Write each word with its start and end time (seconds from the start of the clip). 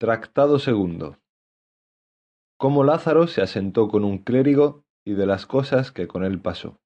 Tractado 0.00 0.58
segundo. 0.58 1.18
Cómo 2.56 2.84
Lázaro 2.84 3.26
se 3.26 3.42
asentó 3.42 3.88
con 3.88 4.02
un 4.02 4.16
clérigo 4.16 4.86
y 5.04 5.12
de 5.12 5.26
las 5.26 5.44
cosas 5.44 5.92
que 5.92 6.08
con 6.08 6.24
él 6.24 6.40
pasó. 6.40 6.80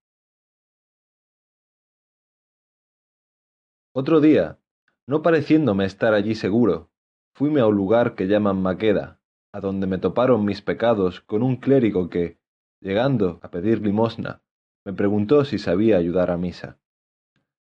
Otro 3.93 4.19
día, 4.19 4.59
no 5.07 5.21
pareciéndome 5.21 5.85
estar 5.85 6.13
allí 6.13 6.35
seguro, 6.35 6.91
fuime 7.33 7.61
a 7.61 7.67
un 7.67 7.77
lugar 7.77 8.15
que 8.15 8.27
llaman 8.27 8.61
Maqueda, 8.61 9.21
a 9.53 9.61
donde 9.61 9.87
me 9.87 9.97
toparon 9.97 10.43
mis 10.43 10.61
pecados 10.61 11.21
con 11.21 11.41
un 11.41 11.55
clérigo 11.55 12.09
que, 12.09 12.37
llegando 12.81 13.39
a 13.43 13.49
pedir 13.49 13.81
limosna, 13.81 14.43
me 14.83 14.91
preguntó 14.91 15.45
si 15.45 15.57
sabía 15.57 15.95
ayudar 15.95 16.31
a 16.31 16.37
misa. 16.37 16.81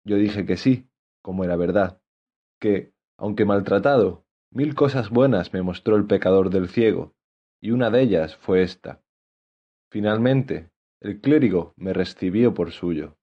Yo 0.02 0.16
dije 0.16 0.46
que 0.46 0.56
sí, 0.56 0.88
como 1.20 1.44
era 1.44 1.56
verdad, 1.56 2.00
que, 2.58 2.94
aunque 3.18 3.44
maltratado, 3.44 4.24
Mil 4.54 4.74
cosas 4.74 5.08
buenas 5.08 5.54
me 5.54 5.62
mostró 5.62 5.96
el 5.96 6.06
pecador 6.06 6.50
del 6.50 6.68
ciego, 6.68 7.14
y 7.58 7.70
una 7.70 7.88
de 7.88 8.02
ellas 8.02 8.36
fue 8.36 8.62
esta. 8.62 9.00
Finalmente, 9.90 10.70
el 11.00 11.22
clérigo 11.22 11.72
me 11.76 11.94
recibió 11.94 12.52
por 12.52 12.70
suyo. 12.70 13.16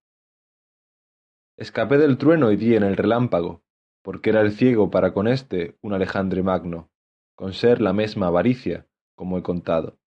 Escapé 1.55 1.99
del 1.99 2.17
trueno 2.17 2.51
y 2.51 2.55
di 2.55 2.75
en 2.75 2.81
el 2.81 2.97
relámpago, 2.97 3.61
porque 4.01 4.31
era 4.31 4.41
el 4.41 4.53
ciego 4.53 4.89
para 4.89 5.13
con 5.13 5.27
éste 5.27 5.77
un 5.81 5.93
Alejandre 5.93 6.41
Magno, 6.41 6.89
con 7.35 7.53
ser 7.53 7.79
la 7.79 7.93
misma 7.93 8.25
avaricia, 8.25 8.87
como 9.13 9.37
he 9.37 9.43
contado. 9.43 9.99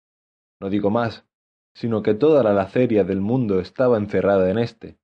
No 0.60 0.70
digo 0.70 0.90
más, 0.90 1.24
sino 1.72 2.02
que 2.02 2.14
toda 2.14 2.42
la 2.42 2.52
laceria 2.52 3.04
del 3.04 3.20
mundo 3.20 3.60
estaba 3.60 3.96
encerrada 3.96 4.50
en 4.50 4.58
éste. 4.58 4.98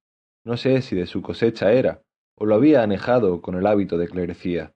No 0.44 0.56
sé 0.56 0.82
si 0.82 0.96
de 0.96 1.06
su 1.06 1.22
cosecha 1.22 1.70
era, 1.70 2.02
o 2.34 2.44
lo 2.44 2.56
había 2.56 2.82
anejado 2.82 3.40
con 3.40 3.54
el 3.54 3.68
hábito 3.68 3.98
de 3.98 4.08
clerecía. 4.08 4.74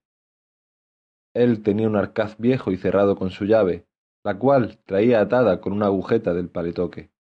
Él 1.35 1.63
tenía 1.63 1.87
un 1.89 1.97
arcaz 1.97 2.37
viejo 2.39 2.73
y 2.73 2.77
cerrado 2.77 3.17
con 3.17 3.31
su 3.31 3.45
llave, 3.45 3.87
la 4.25 4.39
cual 4.39 4.79
traía 4.85 5.21
atada 5.21 5.61
con 5.61 5.73
una 5.73 5.87
agujeta 5.87 6.35
del 6.35 6.49
paletoque. 6.49 7.11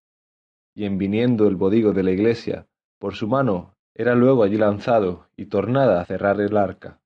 Y 0.74 0.84
en 0.84 0.98
viniendo 0.98 1.48
el 1.48 1.56
bodigo 1.56 1.92
de 1.92 2.02
la 2.02 2.10
iglesia, 2.10 2.66
por 2.98 3.14
su 3.14 3.26
mano 3.26 3.74
era 3.94 4.14
luego 4.14 4.42
allí 4.42 4.56
lanzado 4.56 5.28
y 5.36 5.46
tornada 5.46 6.00
a 6.00 6.04
cerrar 6.04 6.40
el 6.40 6.56
arca. 6.56 7.00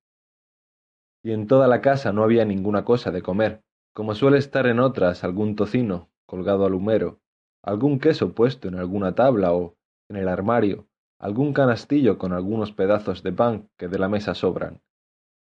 Y 1.24 1.32
en 1.32 1.46
toda 1.46 1.66
la 1.66 1.80
casa 1.80 2.12
no 2.12 2.22
había 2.22 2.44
ninguna 2.44 2.84
cosa 2.84 3.10
de 3.10 3.22
comer, 3.22 3.62
como 3.92 4.14
suele 4.14 4.38
estar 4.38 4.66
en 4.66 4.78
otras 4.78 5.24
algún 5.24 5.56
tocino 5.56 6.08
colgado 6.26 6.66
al 6.66 6.74
humero, 6.74 7.20
algún 7.62 7.98
queso 7.98 8.34
puesto 8.34 8.68
en 8.68 8.76
alguna 8.76 9.14
tabla 9.14 9.52
o, 9.52 9.76
en 10.08 10.16
el 10.16 10.28
armario, 10.28 10.86
algún 11.18 11.52
canastillo 11.52 12.18
con 12.18 12.32
algunos 12.32 12.72
pedazos 12.72 13.22
de 13.22 13.32
pan 13.32 13.68
que 13.76 13.88
de 13.88 13.98
la 13.98 14.08
mesa 14.08 14.34
sobran, 14.34 14.82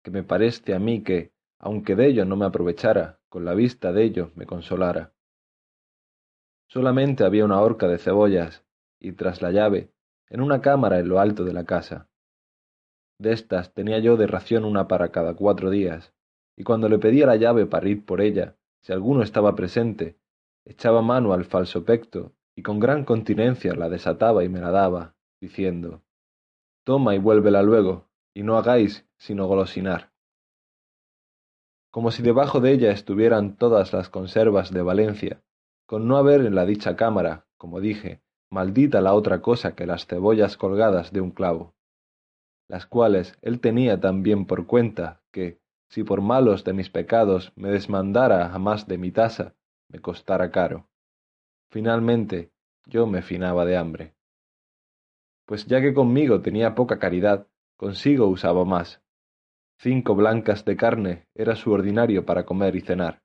que 0.04 0.10
me 0.10 0.22
parece 0.22 0.74
a 0.74 0.78
mí 0.78 1.02
que, 1.02 1.32
aunque 1.62 1.94
de 1.94 2.08
ello 2.08 2.24
no 2.24 2.36
me 2.36 2.44
aprovechara, 2.44 3.20
con 3.28 3.44
la 3.44 3.54
vista 3.54 3.92
de 3.92 4.02
ello 4.02 4.32
me 4.34 4.46
consolara. 4.46 5.12
Solamente 6.66 7.24
había 7.24 7.44
una 7.44 7.60
horca 7.60 7.86
de 7.86 7.98
cebollas, 7.98 8.64
y 8.98 9.12
tras 9.12 9.42
la 9.42 9.52
llave, 9.52 9.92
en 10.28 10.40
una 10.40 10.60
cámara 10.60 10.98
en 10.98 11.08
lo 11.08 11.20
alto 11.20 11.44
de 11.44 11.52
la 11.52 11.64
casa. 11.64 12.08
De 13.18 13.32
estas 13.32 13.72
tenía 13.72 14.00
yo 14.00 14.16
de 14.16 14.26
ración 14.26 14.64
una 14.64 14.88
para 14.88 15.12
cada 15.12 15.34
cuatro 15.34 15.70
días, 15.70 16.12
y 16.56 16.64
cuando 16.64 16.88
le 16.88 16.98
pedía 16.98 17.26
la 17.26 17.36
llave 17.36 17.66
para 17.66 17.88
ir 17.88 18.04
por 18.04 18.20
ella, 18.20 18.56
si 18.80 18.92
alguno 18.92 19.22
estaba 19.22 19.54
presente, 19.54 20.18
echaba 20.64 21.00
mano 21.00 21.32
al 21.32 21.44
falso 21.44 21.84
pecto, 21.84 22.32
y 22.56 22.62
con 22.62 22.80
gran 22.80 23.04
continencia 23.04 23.74
la 23.74 23.88
desataba 23.88 24.42
y 24.42 24.48
me 24.48 24.60
la 24.60 24.72
daba, 24.72 25.14
diciendo 25.40 26.02
Toma 26.82 27.14
y 27.14 27.18
vuélvela 27.18 27.62
luego, 27.62 28.08
y 28.34 28.42
no 28.42 28.58
hagáis 28.58 29.06
sino 29.16 29.46
golosinar 29.46 30.11
como 31.92 32.10
si 32.10 32.22
debajo 32.22 32.60
de 32.60 32.72
ella 32.72 32.90
estuvieran 32.90 33.56
todas 33.58 33.92
las 33.92 34.08
conservas 34.08 34.72
de 34.72 34.80
Valencia, 34.80 35.42
con 35.84 36.08
no 36.08 36.16
haber 36.16 36.40
en 36.46 36.54
la 36.54 36.64
dicha 36.64 36.96
cámara, 36.96 37.46
como 37.58 37.80
dije, 37.80 38.22
maldita 38.50 39.02
la 39.02 39.12
otra 39.12 39.42
cosa 39.42 39.74
que 39.74 39.86
las 39.86 40.06
cebollas 40.06 40.56
colgadas 40.56 41.12
de 41.12 41.20
un 41.20 41.32
clavo, 41.32 41.74
las 42.66 42.86
cuales 42.86 43.36
él 43.42 43.60
tenía 43.60 44.00
tan 44.00 44.22
bien 44.22 44.46
por 44.46 44.66
cuenta 44.66 45.20
que, 45.30 45.60
si 45.90 46.02
por 46.02 46.22
malos 46.22 46.64
de 46.64 46.72
mis 46.72 46.88
pecados 46.88 47.52
me 47.56 47.70
desmandara 47.70 48.54
a 48.54 48.58
más 48.58 48.88
de 48.88 48.96
mi 48.96 49.10
tasa, 49.10 49.54
me 49.88 49.98
costara 49.98 50.50
caro. 50.50 50.88
Finalmente, 51.70 52.52
yo 52.86 53.06
me 53.06 53.20
finaba 53.20 53.66
de 53.66 53.76
hambre. 53.76 54.14
Pues 55.44 55.66
ya 55.66 55.82
que 55.82 55.92
conmigo 55.92 56.40
tenía 56.40 56.74
poca 56.74 56.98
caridad, 56.98 57.48
consigo 57.76 58.28
usaba 58.28 58.64
más, 58.64 59.01
Cinco 59.82 60.14
blancas 60.14 60.64
de 60.64 60.76
carne 60.76 61.26
era 61.34 61.56
su 61.56 61.72
ordinario 61.72 62.24
para 62.24 62.46
comer 62.46 62.76
y 62.76 62.82
cenar. 62.82 63.20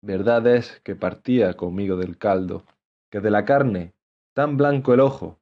Verdad 0.00 0.46
es 0.46 0.80
que 0.84 0.94
partía 0.94 1.54
conmigo 1.54 1.96
del 1.96 2.18
caldo, 2.18 2.64
que 3.10 3.18
de 3.18 3.32
la 3.32 3.44
carne, 3.44 3.92
tan 4.32 4.56
blanco 4.56 4.94
el 4.94 5.00
ojo, 5.00 5.40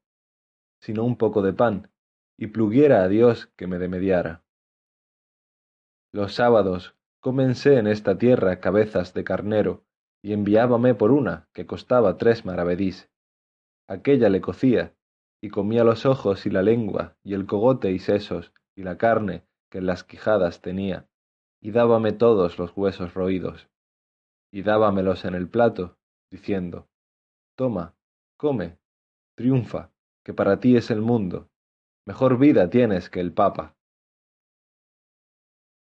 sino 0.81 1.03
un 1.03 1.15
poco 1.15 1.43
de 1.43 1.53
pan, 1.53 1.91
y 2.39 2.47
pluguiera 2.47 3.03
a 3.03 3.07
Dios 3.07 3.51
que 3.55 3.67
me 3.67 3.77
demediara. 3.77 4.43
Los 6.11 6.33
sábados 6.33 6.95
comencé 7.21 7.77
en 7.77 7.85
esta 7.85 8.17
tierra 8.17 8.59
cabezas 8.59 9.13
de 9.13 9.23
carnero, 9.23 9.85
y 10.23 10.33
enviábame 10.33 10.95
por 10.95 11.11
una 11.11 11.47
que 11.53 11.67
costaba 11.67 12.17
tres 12.17 12.45
maravedís. 12.45 13.11
Aquella 13.87 14.29
le 14.29 14.41
cocía, 14.41 14.95
y 15.39 15.49
comía 15.49 15.83
los 15.83 16.07
ojos 16.07 16.47
y 16.47 16.49
la 16.49 16.63
lengua, 16.63 17.15
y 17.23 17.35
el 17.35 17.45
cogote 17.45 17.91
y 17.91 17.99
sesos, 17.99 18.53
y 18.75 18.81
la 18.81 18.97
carne, 18.97 19.43
que 19.69 19.81
las 19.81 20.03
quijadas 20.03 20.61
tenía, 20.61 21.07
y 21.61 21.71
dábame 21.71 22.11
todos 22.11 22.57
los 22.57 22.75
huesos 22.75 23.13
roídos, 23.13 23.69
y 24.51 24.63
dábamelos 24.63 25.25
en 25.25 25.35
el 25.35 25.47
plato, 25.47 25.97
diciendo, 26.31 26.89
Toma, 27.55 27.95
come, 28.37 28.79
triunfa, 29.35 29.91
que 30.23 30.33
para 30.33 30.59
ti 30.59 30.75
es 30.75 30.89
el 30.91 31.01
mundo, 31.01 31.49
mejor 32.05 32.37
vida 32.37 32.69
tienes 32.69 33.09
que 33.09 33.19
el 33.19 33.33
Papa. 33.33 33.75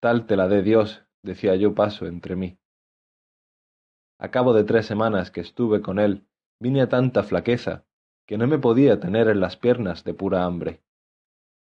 Tal 0.02 0.25
te 0.25 0.35
la 0.35 0.47
dé 0.47 0.62
Dios, 0.62 1.03
decía 1.23 1.56
yo 1.56 1.73
paso 1.73 2.06
entre 2.06 2.35
mí. 2.35 2.57
A 4.19 4.31
cabo 4.31 4.53
de 4.53 4.63
tres 4.63 4.85
semanas 4.85 5.29
que 5.29 5.41
estuve 5.41 5.81
con 5.81 6.00
él, 6.00 6.25
vine 6.59 6.81
a 6.81 6.90
tanta 6.90 7.23
flaqueza, 7.23 7.85
que 8.25 8.38
no 8.38 8.47
me 8.47 8.57
podía 8.57 9.00
tener 9.00 9.28
en 9.28 9.40
las 9.40 9.57
piernas 9.57 10.03
de 10.03 10.13
pura 10.13 10.46
hambre 10.46 10.85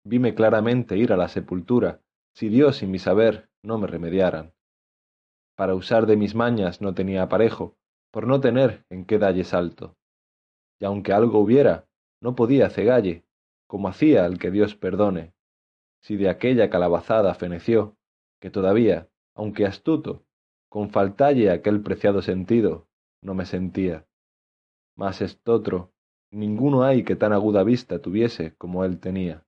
vime 0.04 0.34
claramente 0.34 0.96
ir 0.96 1.12
a 1.12 1.16
la 1.16 1.28
sepultura, 1.28 2.01
si 2.34 2.48
Dios 2.48 2.82
y 2.82 2.86
mi 2.86 2.98
saber 2.98 3.48
no 3.62 3.78
me 3.78 3.86
remediaran. 3.86 4.52
Para 5.56 5.74
usar 5.74 6.06
de 6.06 6.16
mis 6.16 6.34
mañas 6.34 6.80
no 6.80 6.94
tenía 6.94 7.22
aparejo, 7.22 7.76
por 8.10 8.26
no 8.26 8.40
tener 8.40 8.84
en 8.90 9.04
qué 9.04 9.18
dalle 9.18 9.44
salto. 9.44 9.96
Y 10.78 10.84
aunque 10.84 11.12
algo 11.12 11.38
hubiera, 11.40 11.86
no 12.20 12.34
podía 12.34 12.70
cegalle, 12.70 13.24
como 13.66 13.88
hacía 13.88 14.26
el 14.26 14.38
que 14.38 14.50
Dios 14.50 14.74
perdone, 14.74 15.34
si 16.00 16.16
de 16.16 16.28
aquella 16.28 16.68
calabazada 16.68 17.34
feneció, 17.34 17.96
que 18.40 18.50
todavía, 18.50 19.08
aunque 19.34 19.66
astuto, 19.66 20.24
con 20.68 20.90
faltalle 20.90 21.50
aquel 21.50 21.82
preciado 21.82 22.22
sentido, 22.22 22.88
no 23.22 23.34
me 23.34 23.46
sentía. 23.46 24.06
Mas 24.96 25.22
estotro, 25.22 25.92
ninguno 26.30 26.82
hay 26.82 27.04
que 27.04 27.16
tan 27.16 27.32
aguda 27.32 27.62
vista 27.62 28.00
tuviese 28.00 28.54
como 28.56 28.84
él 28.84 28.98
tenía. 28.98 29.44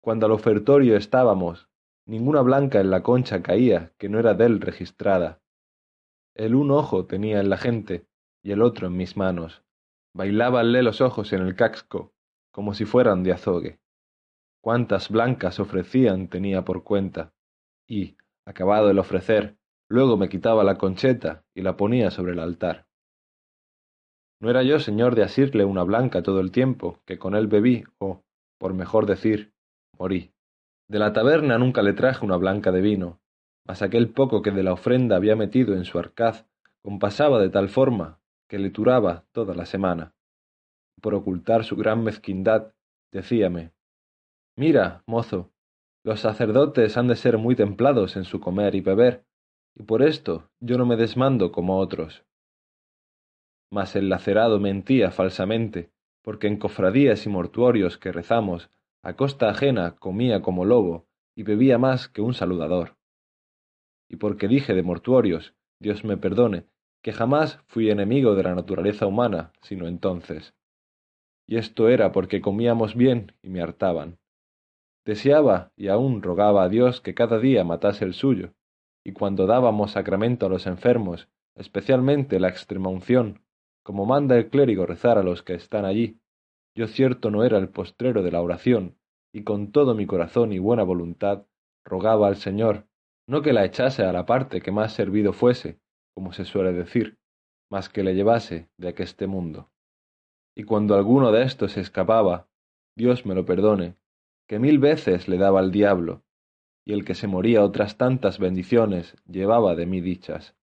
Cuando 0.00 0.26
al 0.26 0.32
ofertorio 0.32 0.96
estábamos, 0.96 1.67
ninguna 2.08 2.40
blanca 2.40 2.80
en 2.80 2.90
la 2.90 3.02
concha 3.02 3.42
caía 3.42 3.92
que 3.98 4.08
no 4.08 4.18
era 4.18 4.34
dél 4.34 4.60
registrada. 4.60 5.40
El 6.34 6.54
un 6.54 6.70
ojo 6.70 7.04
tenía 7.06 7.38
en 7.38 7.50
la 7.50 7.58
gente 7.58 8.06
y 8.42 8.52
el 8.52 8.62
otro 8.62 8.86
en 8.86 8.96
mis 8.96 9.16
manos. 9.16 9.62
Bailábanle 10.14 10.82
los 10.82 11.00
ojos 11.02 11.32
en 11.34 11.42
el 11.42 11.54
casco, 11.54 12.14
como 12.50 12.72
si 12.72 12.86
fueran 12.86 13.22
de 13.22 13.32
azogue. 13.32 13.78
Cuántas 14.62 15.10
blancas 15.10 15.60
ofrecían 15.60 16.28
tenía 16.28 16.64
por 16.64 16.82
cuenta, 16.82 17.34
y, 17.86 18.16
acabado 18.46 18.90
el 18.90 18.98
ofrecer, 18.98 19.58
luego 19.88 20.16
me 20.16 20.28
quitaba 20.28 20.64
la 20.64 20.78
concheta 20.78 21.44
y 21.54 21.60
la 21.62 21.76
ponía 21.76 22.10
sobre 22.10 22.32
el 22.32 22.40
altar. 22.40 22.86
No 24.40 24.48
era 24.48 24.62
yo 24.62 24.80
señor 24.80 25.14
de 25.14 25.24
asirle 25.24 25.64
una 25.64 25.82
blanca 25.82 26.22
todo 26.22 26.40
el 26.40 26.52
tiempo 26.52 27.00
que 27.04 27.18
con 27.18 27.34
él 27.34 27.48
bebí, 27.48 27.84
o, 27.98 28.22
por 28.58 28.72
mejor 28.72 29.04
decir, 29.06 29.52
morí. 29.98 30.32
De 30.88 30.98
la 30.98 31.12
taberna 31.12 31.58
nunca 31.58 31.82
le 31.82 31.92
traje 31.92 32.24
una 32.24 32.36
blanca 32.36 32.72
de 32.72 32.80
vino, 32.80 33.20
mas 33.66 33.82
aquel 33.82 34.10
poco 34.10 34.40
que 34.40 34.50
de 34.50 34.62
la 34.62 34.72
ofrenda 34.72 35.16
había 35.16 35.36
metido 35.36 35.74
en 35.74 35.84
su 35.84 35.98
arcaz 35.98 36.46
compasaba 36.82 37.38
de 37.40 37.50
tal 37.50 37.68
forma 37.68 38.20
que 38.48 38.58
le 38.58 38.70
turaba 38.70 39.26
toda 39.32 39.54
la 39.54 39.66
semana. 39.66 40.14
Por 41.02 41.14
ocultar 41.14 41.64
su 41.64 41.76
gran 41.76 42.02
mezquindad, 42.02 42.72
decíame 43.12 43.72
Mira, 44.56 45.02
mozo, 45.06 45.52
los 46.02 46.20
sacerdotes 46.20 46.96
han 46.96 47.08
de 47.08 47.16
ser 47.16 47.36
muy 47.36 47.54
templados 47.54 48.16
en 48.16 48.24
su 48.24 48.40
comer 48.40 48.74
y 48.74 48.80
beber, 48.80 49.26
y 49.74 49.82
por 49.82 50.02
esto 50.02 50.50
yo 50.58 50.78
no 50.78 50.86
me 50.86 50.96
desmando 50.96 51.52
como 51.52 51.78
otros. 51.78 52.24
Mas 53.70 53.94
el 53.94 54.08
lacerado 54.08 54.58
mentía 54.58 55.10
falsamente, 55.10 55.92
porque 56.22 56.46
en 56.46 56.56
cofradías 56.56 57.26
y 57.26 57.28
mortuorios 57.28 57.98
que 57.98 58.10
rezamos 58.10 58.70
a 59.02 59.14
costa 59.14 59.48
ajena 59.48 59.96
comía 59.96 60.42
como 60.42 60.64
lobo 60.64 61.06
y 61.36 61.42
bebía 61.42 61.78
más 61.78 62.08
que 62.08 62.20
un 62.20 62.34
saludador. 62.34 62.96
y 64.10 64.16
porque 64.16 64.48
dije 64.48 64.74
de 64.74 64.82
mortuorios, 64.82 65.54
Dios 65.78 66.02
me 66.02 66.16
perdone, 66.16 66.64
que 67.02 67.12
jamás 67.12 67.60
fui 67.66 67.90
enemigo 67.90 68.34
de 68.34 68.42
la 68.42 68.54
naturaleza 68.54 69.06
humana, 69.06 69.52
sino 69.60 69.86
entonces. 69.86 70.54
Y 71.46 71.56
esto 71.56 71.88
era 71.88 72.10
porque 72.10 72.40
comíamos 72.40 72.96
bien 72.96 73.32
y 73.42 73.50
me 73.50 73.60
hartaban. 73.60 74.18
Deseaba 75.04 75.72
y 75.76 75.88
aún 75.88 76.22
rogaba 76.22 76.64
a 76.64 76.68
Dios 76.68 77.00
que 77.00 77.14
cada 77.14 77.38
día 77.38 77.64
matase 77.64 78.04
el 78.04 78.14
suyo, 78.14 78.54
y 79.04 79.12
cuando 79.12 79.46
dábamos 79.46 79.92
sacramento 79.92 80.46
a 80.46 80.48
los 80.48 80.66
enfermos, 80.66 81.28
especialmente 81.54 82.40
la 82.40 82.48
extremaunción, 82.48 83.42
como 83.82 84.04
manda 84.04 84.36
el 84.36 84.48
clérigo 84.48 84.84
rezar 84.86 85.18
a 85.18 85.22
los 85.22 85.42
que 85.42 85.54
están 85.54 85.84
allí, 85.84 86.18
yo 86.78 86.86
cierto 86.86 87.32
no 87.32 87.42
era 87.42 87.58
el 87.58 87.70
postrero 87.70 88.22
de 88.22 88.30
la 88.30 88.40
oración, 88.40 88.96
y 89.32 89.42
con 89.42 89.72
todo 89.72 89.96
mi 89.96 90.06
corazón 90.06 90.52
y 90.52 90.60
buena 90.60 90.84
voluntad 90.84 91.44
rogaba 91.84 92.28
al 92.28 92.36
Señor, 92.36 92.86
no 93.26 93.42
que 93.42 93.52
la 93.52 93.64
echase 93.64 94.04
a 94.04 94.12
la 94.12 94.26
parte 94.26 94.60
que 94.60 94.70
más 94.70 94.92
servido 94.92 95.32
fuese, 95.32 95.80
como 96.14 96.32
se 96.32 96.44
suele 96.44 96.72
decir, 96.72 97.18
mas 97.68 97.88
que 97.88 98.04
le 98.04 98.14
llevase 98.14 98.68
de 98.76 98.86
aqueste 98.90 99.26
mundo. 99.26 99.72
Y 100.54 100.62
cuando 100.62 100.94
alguno 100.94 101.32
de 101.32 101.42
estos 101.42 101.76
escapaba, 101.76 102.46
Dios 102.96 103.26
me 103.26 103.34
lo 103.34 103.44
perdone, 103.44 103.96
que 104.46 104.60
mil 104.60 104.78
veces 104.78 105.26
le 105.26 105.36
daba 105.36 105.58
al 105.58 105.72
diablo, 105.72 106.22
y 106.86 106.92
el 106.92 107.04
que 107.04 107.16
se 107.16 107.26
moría 107.26 107.64
otras 107.64 107.98
tantas 107.98 108.38
bendiciones 108.38 109.16
llevaba 109.26 109.74
de 109.74 109.86
mí 109.86 110.00
dichas. 110.00 110.54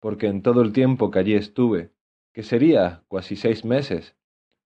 Porque 0.00 0.26
en 0.26 0.42
todo 0.42 0.60
el 0.60 0.72
tiempo 0.72 1.12
que 1.12 1.20
allí 1.20 1.34
estuve, 1.34 1.92
que 2.34 2.42
sería 2.42 3.04
cuasi 3.06 3.36
seis 3.36 3.64
meses, 3.64 4.17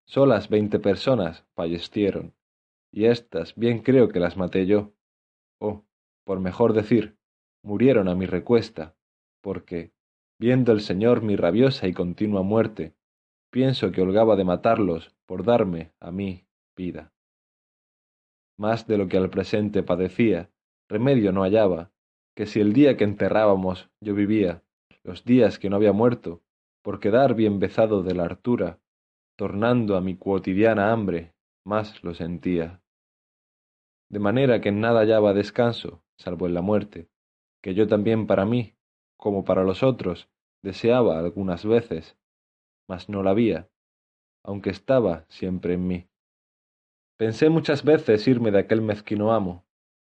solas 0.04 0.49
veinte 0.49 0.78
personas 0.78 1.44
fallecieron, 1.54 2.34
y 2.93 3.06
éstas 3.06 3.54
bien 3.56 3.81
creo 3.81 4.08
que 4.08 4.20
las 4.20 4.37
maté 4.37 4.66
yo, 4.66 4.93
o, 5.58 5.84
por 6.25 6.40
mejor 6.40 6.72
decir, 6.72 7.16
murieron 7.62 8.08
a 8.08 8.14
mi 8.14 8.26
recuesta, 8.26 8.94
porque, 9.40 9.93
viendo 10.38 10.72
el 10.72 10.81
Señor 10.81 11.22
mi 11.22 11.37
rabiosa 11.37 11.87
y 11.87 11.93
continua 11.93 12.43
muerte, 12.43 12.94
pienso 13.50 13.93
que 13.93 14.02
holgaba 14.02 14.37
de 14.37 14.44
matarlos 14.44 15.14
por 15.26 15.44
darme, 15.44 15.93
a 16.00 16.10
mí, 16.10 16.44
vida. 16.76 17.12
Más 18.58 18.87
de 18.87 18.98
lo 18.98 19.08
que 19.08 19.16
al 19.16 19.31
presente 19.31 19.82
padecía, 19.82 20.50
remedio 20.88 21.32
no 21.32 21.43
hallaba, 21.43 21.90
que 22.34 22.46
si 22.46 22.60
el 22.60 22.72
día 22.72 22.96
que 22.96 23.05
enterrábamos 23.05 23.90
yo 24.00 24.14
vivía, 24.14 24.62
los 25.05 25.25
días 25.25 25.58
que 25.58 25.70
no 25.70 25.76
había 25.76 25.93
muerto, 25.93 26.43
por 26.82 27.00
quedar 27.00 27.34
bien 27.34 27.58
bezado 27.58 28.02
de 28.02 28.14
la 28.14 28.25
hartura, 28.25 28.78
tornando 29.37 29.96
a 29.96 30.00
mi 30.00 30.17
cuotidiana 30.17 30.93
hambre, 30.93 31.34
más 31.64 32.02
lo 32.05 32.14
sentía. 32.14 32.82
De 34.11 34.19
manera 34.19 34.61
que 34.61 34.69
en 34.69 34.81
nada 34.81 35.00
hallaba 35.00 35.32
descanso, 35.32 36.05
salvo 36.19 36.46
en 36.46 36.55
la 36.55 36.62
muerte, 36.62 37.08
que 37.62 37.75
yo 37.75 37.87
también 37.87 38.26
para 38.26 38.44
mí, 38.44 38.75
como 39.17 39.44
para 39.44 39.64
los 39.64 39.82
otros, 39.82 40.29
deseaba 40.62 41.19
algunas 41.19 41.64
veces, 41.64 42.17
mas 42.88 43.08
no 43.08 43.23
la 43.23 43.31
había, 43.31 43.69
aunque 44.44 44.70
estaba 44.70 45.25
siempre 45.29 45.75
en 45.75 45.87
mí. 45.87 46.08
Pensé 47.17 47.49
muchas 47.49 47.84
veces 47.84 48.26
irme 48.26 48.50
de 48.50 48.58
aquel 48.58 48.82
mezquino 48.82 49.32
amo, 49.32 49.64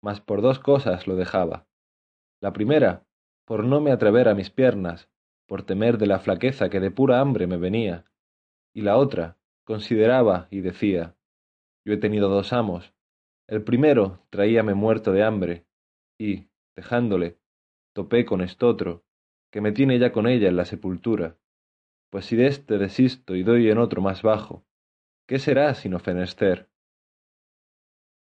mas 0.01 0.21
por 0.21 0.41
dos 0.41 0.59
cosas 0.59 1.07
lo 1.07 1.15
dejaba. 1.15 1.67
La 2.41 2.53
primera, 2.53 3.05
por 3.45 3.63
no 3.63 3.81
me 3.81 3.91
atrever 3.91 4.29
a 4.29 4.35
mis 4.35 4.49
piernas, 4.49 5.09
por 5.47 5.63
temer 5.63 5.97
de 5.97 6.05
la 6.05 6.19
flaqueza 6.19 6.69
que 6.69 6.79
de 6.79 6.91
pura 6.91 7.19
hambre 7.19 7.47
me 7.47 7.57
venía, 7.57 8.05
y 8.79 8.81
la 8.81 8.95
otra, 8.95 9.37
consideraba 9.65 10.47
y 10.49 10.61
decía, 10.61 11.17
yo 11.85 11.93
he 11.93 11.97
tenido 11.97 12.29
dos 12.29 12.53
amos, 12.53 12.93
el 13.45 13.61
primero 13.61 14.25
traíame 14.29 14.73
muerto 14.73 15.11
de 15.11 15.21
hambre, 15.21 15.65
y, 16.17 16.47
dejándole, 16.77 17.37
topé 17.93 18.23
con 18.23 18.39
estotro, 18.39 19.03
que 19.51 19.59
me 19.59 19.73
tiene 19.73 19.99
ya 19.99 20.13
con 20.13 20.27
ella 20.27 20.47
en 20.47 20.55
la 20.55 20.63
sepultura, 20.63 21.37
pues 22.09 22.23
si 22.27 22.37
de 22.37 22.47
éste 22.47 22.77
desisto 22.77 23.35
y 23.35 23.43
doy 23.43 23.69
en 23.69 23.79
otro 23.79 24.01
más 24.01 24.21
bajo, 24.21 24.63
¿qué 25.27 25.39
será 25.39 25.73
sino 25.73 25.99
fenester? 25.99 26.69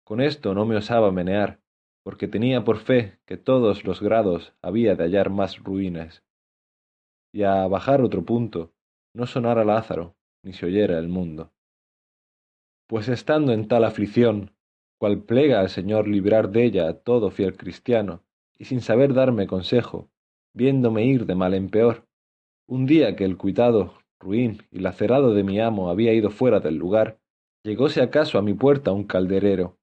Con 0.03 0.21
esto 0.21 0.53
no 0.53 0.67
me 0.67 0.75
osaba 0.75 1.11
menear, 1.11 1.59
porque 2.03 2.27
tenía 2.27 2.63
por 2.63 2.77
fe 2.77 3.17
que 3.25 3.37
todos 3.37 3.83
los 3.83 3.99
grados 3.99 4.53
había 4.61 4.95
de 4.95 5.05
hallar 5.05 5.31
más 5.31 5.57
ruinas. 5.57 6.23
Y 7.33 7.41
a 7.41 7.65
bajar 7.65 8.01
otro 8.01 8.23
punto, 8.23 8.75
no 9.15 9.25
sonara 9.25 9.65
Lázaro, 9.65 10.14
ni 10.45 10.53
se 10.53 10.67
oyera 10.67 10.97
el 10.99 11.09
mundo. 11.09 11.51
Pues 12.87 13.09
estando 13.09 13.51
en 13.51 13.67
tal 13.67 13.83
aflicción, 13.83 14.51
cual 14.99 15.23
plega 15.23 15.59
al 15.59 15.69
Señor 15.69 16.07
librar 16.07 16.51
de 16.51 16.63
ella 16.63 16.87
a 16.87 16.93
todo 16.93 17.31
fiel 17.31 17.57
cristiano, 17.57 18.23
y 18.57 18.65
sin 18.65 18.79
saber 18.79 19.13
darme 19.13 19.47
consejo, 19.47 20.09
viéndome 20.53 21.03
ir 21.03 21.25
de 21.25 21.35
mal 21.35 21.55
en 21.55 21.69
peor, 21.69 22.07
un 22.67 22.85
día 22.85 23.15
que 23.15 23.25
el 23.25 23.37
cuitado, 23.37 23.95
ruin 24.19 24.61
y 24.71 24.79
lacerado 24.79 25.33
de 25.33 25.43
mi 25.43 25.59
amo 25.59 25.89
había 25.89 26.13
ido 26.13 26.29
fuera 26.29 26.59
del 26.59 26.75
lugar, 26.75 27.19
llegóse 27.63 28.01
acaso 28.01 28.37
a 28.37 28.43
mi 28.43 28.53
puerta 28.53 28.91
un 28.91 29.03
calderero, 29.03 29.79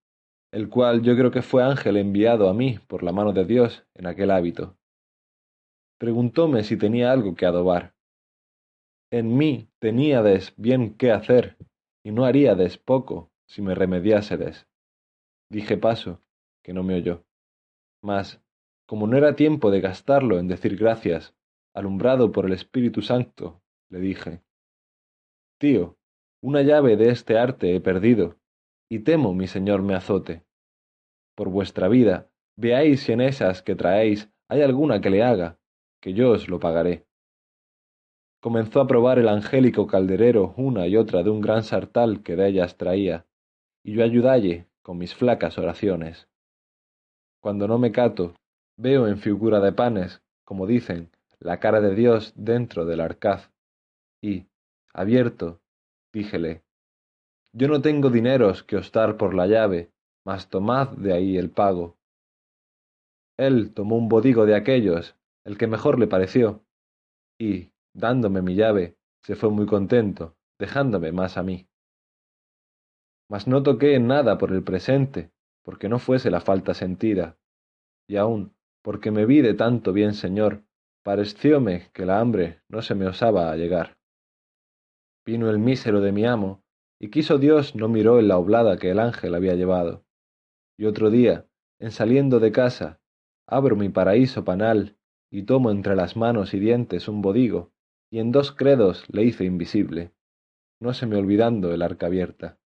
el 0.52 0.68
cual 0.68 1.02
yo 1.02 1.16
creo 1.16 1.32
que 1.32 1.42
fue 1.42 1.64
ángel 1.64 1.96
enviado 1.96 2.48
a 2.48 2.54
mí 2.54 2.78
por 2.86 3.02
la 3.02 3.12
mano 3.12 3.32
de 3.32 3.44
Dios 3.44 3.84
en 3.94 4.06
aquel 4.06 4.30
hábito. 4.30 4.76
Preguntóme 5.98 6.62
si 6.62 6.76
tenía 6.76 7.10
algo 7.10 7.34
que 7.34 7.46
adobar. 7.46 7.94
En 9.12 9.36
mí 9.36 9.68
teníades 9.78 10.54
bien 10.56 10.94
qué 10.96 11.12
hacer, 11.12 11.58
y 12.02 12.12
no 12.12 12.24
haríades 12.24 12.78
poco 12.78 13.30
si 13.46 13.60
me 13.60 13.74
remediásedes. 13.74 14.66
Dije 15.50 15.76
paso, 15.76 16.22
que 16.64 16.72
no 16.72 16.82
me 16.82 16.94
oyó. 16.94 17.22
Mas, 18.02 18.42
como 18.86 19.06
no 19.06 19.18
era 19.18 19.36
tiempo 19.36 19.70
de 19.70 19.82
gastarlo 19.82 20.38
en 20.38 20.48
decir 20.48 20.78
gracias, 20.78 21.34
alumbrado 21.74 22.32
por 22.32 22.46
el 22.46 22.54
Espíritu 22.54 23.02
Santo, 23.02 23.60
le 23.90 24.00
dije, 24.00 24.40
Tío, 25.58 25.98
una 26.42 26.62
llave 26.62 26.96
de 26.96 27.10
este 27.10 27.36
arte 27.36 27.76
he 27.76 27.82
perdido, 27.82 28.38
y 28.90 29.00
temo 29.00 29.34
mi 29.34 29.46
señor 29.46 29.82
me 29.82 29.94
azote. 29.94 30.46
Por 31.36 31.50
vuestra 31.50 31.88
vida, 31.88 32.30
veáis 32.56 33.02
si 33.02 33.12
en 33.12 33.20
esas 33.20 33.60
que 33.60 33.74
traéis 33.74 34.30
hay 34.48 34.62
alguna 34.62 35.02
que 35.02 35.10
le 35.10 35.22
haga, 35.22 35.58
que 36.00 36.14
yo 36.14 36.30
os 36.30 36.48
lo 36.48 36.58
pagaré. 36.58 37.06
Comenzó 38.42 38.80
a 38.80 38.88
probar 38.88 39.20
el 39.20 39.28
angélico 39.28 39.86
calderero 39.86 40.52
una 40.56 40.88
y 40.88 40.96
otra 40.96 41.22
de 41.22 41.30
un 41.30 41.40
gran 41.40 41.62
sartal 41.62 42.24
que 42.24 42.34
de 42.34 42.48
ellas 42.48 42.76
traía, 42.76 43.24
y 43.84 43.92
yo 43.92 44.02
ayudalle 44.02 44.66
con 44.82 44.98
mis 44.98 45.14
flacas 45.14 45.58
oraciones. 45.58 46.28
Cuando 47.40 47.68
no 47.68 47.78
me 47.78 47.92
cato, 47.92 48.34
veo 48.76 49.06
en 49.06 49.18
figura 49.18 49.60
de 49.60 49.72
panes, 49.72 50.24
como 50.44 50.66
dicen, 50.66 51.12
la 51.38 51.60
cara 51.60 51.80
de 51.80 51.94
Dios 51.94 52.32
dentro 52.34 52.84
del 52.84 53.00
arcaz, 53.00 53.52
y, 54.20 54.46
abierto, 54.92 55.60
díjele, 56.12 56.64
yo 57.52 57.68
no 57.68 57.80
tengo 57.80 58.10
dineros 58.10 58.64
que 58.64 58.76
os 58.76 58.90
dar 58.90 59.18
por 59.18 59.34
la 59.34 59.46
llave, 59.46 59.92
mas 60.24 60.48
tomad 60.48 60.88
de 60.88 61.12
ahí 61.12 61.36
el 61.36 61.50
pago. 61.50 61.96
Él 63.38 63.72
tomó 63.72 63.96
un 63.96 64.08
bodigo 64.08 64.46
de 64.46 64.56
aquellos, 64.56 65.14
el 65.44 65.56
que 65.58 65.68
mejor 65.68 66.00
le 66.00 66.08
pareció, 66.08 66.64
y, 67.38 67.71
dándome 67.94 68.42
mi 68.42 68.54
llave, 68.54 68.96
se 69.22 69.36
fue 69.36 69.50
muy 69.50 69.66
contento, 69.66 70.36
dejándome 70.58 71.12
más 71.12 71.36
a 71.36 71.42
mí. 71.42 71.68
Mas 73.28 73.46
no 73.46 73.62
toqué 73.62 73.94
en 73.94 74.06
nada 74.06 74.38
por 74.38 74.52
el 74.52 74.62
presente, 74.62 75.32
porque 75.62 75.88
no 75.88 75.98
fuese 75.98 76.30
la 76.30 76.40
falta 76.40 76.74
sentida, 76.74 77.38
y 78.08 78.16
aun, 78.16 78.54
porque 78.82 79.10
me 79.10 79.26
vi 79.26 79.40
de 79.40 79.54
tanto 79.54 79.92
bien 79.92 80.14
señor, 80.14 80.64
parecióme 81.02 81.90
que 81.92 82.04
la 82.04 82.20
hambre 82.20 82.62
no 82.68 82.82
se 82.82 82.94
me 82.94 83.06
osaba 83.06 83.50
a 83.50 83.56
llegar. 83.56 83.98
Vino 85.24 85.50
el 85.50 85.58
mísero 85.58 86.00
de 86.00 86.12
mi 86.12 86.26
amo, 86.26 86.64
y 86.98 87.10
quiso 87.10 87.38
Dios 87.38 87.74
no 87.74 87.88
miró 87.88 88.18
en 88.18 88.28
la 88.28 88.38
oblada 88.38 88.76
que 88.76 88.90
el 88.90 88.98
ángel 88.98 89.34
había 89.34 89.54
llevado. 89.54 90.04
Y 90.76 90.86
otro 90.86 91.10
día, 91.10 91.46
en 91.78 91.90
saliendo 91.90 92.38
de 92.38 92.52
casa, 92.52 93.00
abro 93.46 93.76
mi 93.76 93.88
paraíso 93.88 94.44
panal 94.44 94.96
y 95.30 95.44
tomo 95.44 95.70
entre 95.70 95.96
las 95.96 96.16
manos 96.16 96.54
y 96.54 96.60
dientes 96.60 97.08
un 97.08 97.22
bodigo, 97.22 97.71
y 98.12 98.18
en 98.18 98.30
dos 98.30 98.52
credos 98.52 99.06
le 99.08 99.24
hice 99.24 99.44
invisible, 99.44 100.12
no 100.80 100.92
se 100.92 101.06
me 101.06 101.16
olvidando 101.16 101.72
el 101.72 101.80
arca 101.80 102.06
abierta. 102.06 102.58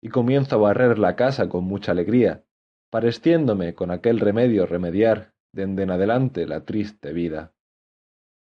Y 0.00 0.10
comienzo 0.10 0.54
a 0.54 0.58
barrer 0.60 1.00
la 1.00 1.16
casa 1.16 1.48
con 1.48 1.64
mucha 1.64 1.90
alegría, 1.90 2.44
pareciéndome 2.88 3.74
con 3.74 3.90
aquel 3.90 4.20
remedio 4.20 4.64
remediar 4.64 5.34
dende 5.52 5.82
en 5.82 5.90
adelante 5.90 6.46
la 6.46 6.64
triste 6.64 7.12
vida. 7.12 7.52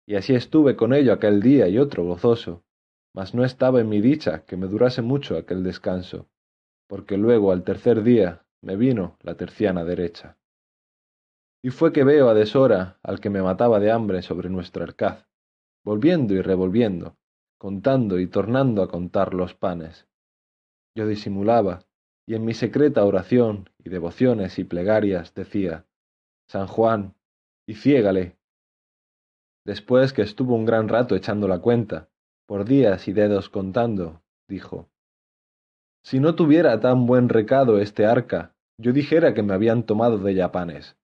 Y 0.06 0.14
así 0.14 0.34
estuve 0.34 0.76
con 0.76 0.94
ello 0.94 1.12
aquel 1.12 1.42
día 1.42 1.66
y 1.66 1.78
otro 1.78 2.04
gozoso, 2.04 2.62
mas 3.12 3.34
no 3.34 3.44
estaba 3.44 3.80
en 3.80 3.88
mi 3.88 4.00
dicha 4.00 4.44
que 4.44 4.56
me 4.56 4.68
durase 4.68 5.02
mucho 5.02 5.36
aquel 5.36 5.64
descanso, 5.64 6.28
porque 6.88 7.16
luego 7.16 7.50
al 7.50 7.64
tercer 7.64 8.04
día 8.04 8.46
me 8.62 8.76
vino 8.76 9.16
la 9.22 9.36
terciana 9.36 9.84
derecha. 9.84 10.38
Y 11.64 11.70
fue 11.70 11.92
que 11.92 12.04
veo 12.04 12.28
a 12.28 12.34
deshora 12.34 13.00
al 13.02 13.18
que 13.18 13.30
me 13.30 13.42
mataba 13.42 13.80
de 13.80 13.90
hambre 13.90 14.22
sobre 14.22 14.50
nuestro 14.50 14.84
arcaz, 14.84 15.26
volviendo 15.84 16.34
y 16.34 16.40
revolviendo, 16.40 17.16
contando 17.58 18.18
y 18.18 18.26
tornando 18.26 18.82
a 18.82 18.88
contar 18.88 19.34
los 19.34 19.54
panes. 19.54 20.08
Yo 20.96 21.06
disimulaba, 21.06 21.84
y 22.26 22.34
en 22.34 22.44
mi 22.44 22.54
secreta 22.54 23.04
oración 23.04 23.68
y 23.78 23.90
devociones 23.90 24.58
y 24.58 24.64
plegarias 24.64 25.34
decía, 25.34 25.86
San 26.48 26.66
Juan, 26.66 27.14
y 27.66 27.74
ciégale. 27.74 28.36
Después 29.66 30.12
que 30.12 30.22
estuvo 30.22 30.54
un 30.54 30.64
gran 30.64 30.88
rato 30.88 31.16
echando 31.16 31.48
la 31.48 31.60
cuenta, 31.60 32.08
por 32.46 32.64
días 32.64 33.08
y 33.08 33.12
dedos 33.12 33.48
contando, 33.48 34.22
dijo, 34.48 34.88
Si 36.02 36.20
no 36.20 36.34
tuviera 36.34 36.80
tan 36.80 37.06
buen 37.06 37.28
recado 37.28 37.78
este 37.78 38.06
arca, 38.06 38.54
yo 38.78 38.92
dijera 38.92 39.34
que 39.34 39.42
me 39.42 39.54
habían 39.54 39.84
tomado 39.84 40.18
de 40.18 40.34
yapanes. 40.34 40.96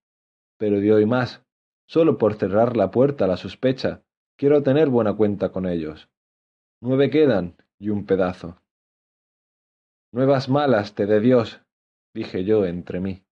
Pero 0.59 0.81
de 0.81 0.93
hoy 0.93 1.07
más, 1.07 1.43
solo 1.87 2.19
por 2.19 2.35
cerrar 2.35 2.77
la 2.77 2.91
puerta 2.91 3.25
a 3.25 3.29
la 3.29 3.37
sospecha, 3.37 4.03
quiero 4.41 4.63
tener 4.63 4.89
buena 4.89 5.13
cuenta 5.13 5.53
con 5.53 5.67
ellos. 5.67 6.09
Nueve 6.81 7.11
quedan 7.11 7.59
y 7.79 7.91
un 7.91 8.07
pedazo. 8.07 8.57
Nuevas 10.15 10.49
malas 10.49 10.95
te 10.95 11.05
dé 11.05 11.21
Dios, 11.21 11.61
dije 12.15 12.43
yo 12.45 12.65
entre 12.65 13.01
mí. 13.01 13.23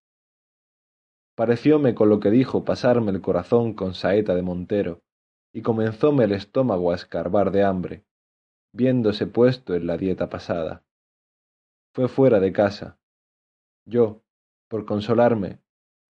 Parecióme 1.35 1.95
con 1.95 2.11
lo 2.11 2.21
que 2.21 2.31
dijo 2.31 2.67
pasarme 2.67 3.11
el 3.11 3.23
corazón 3.23 3.73
con 3.73 3.95
saeta 3.95 4.35
de 4.35 4.43
montero, 4.43 5.01
y 5.55 5.63
comenzóme 5.63 6.25
el 6.25 6.33
estómago 6.33 6.93
a 6.93 6.97
escarbar 6.97 7.53
de 7.53 7.65
hambre, 7.65 8.05
viéndose 8.75 9.27
puesto 9.27 9.75
en 9.75 9.87
la 9.87 9.97
dieta 9.97 10.29
pasada. 10.29 10.85
Fue 11.95 12.09
fuera 12.09 12.39
de 12.39 12.53
casa. 12.53 12.99
Yo, 13.87 14.21
por 14.69 14.85
consolarme, 14.85 15.63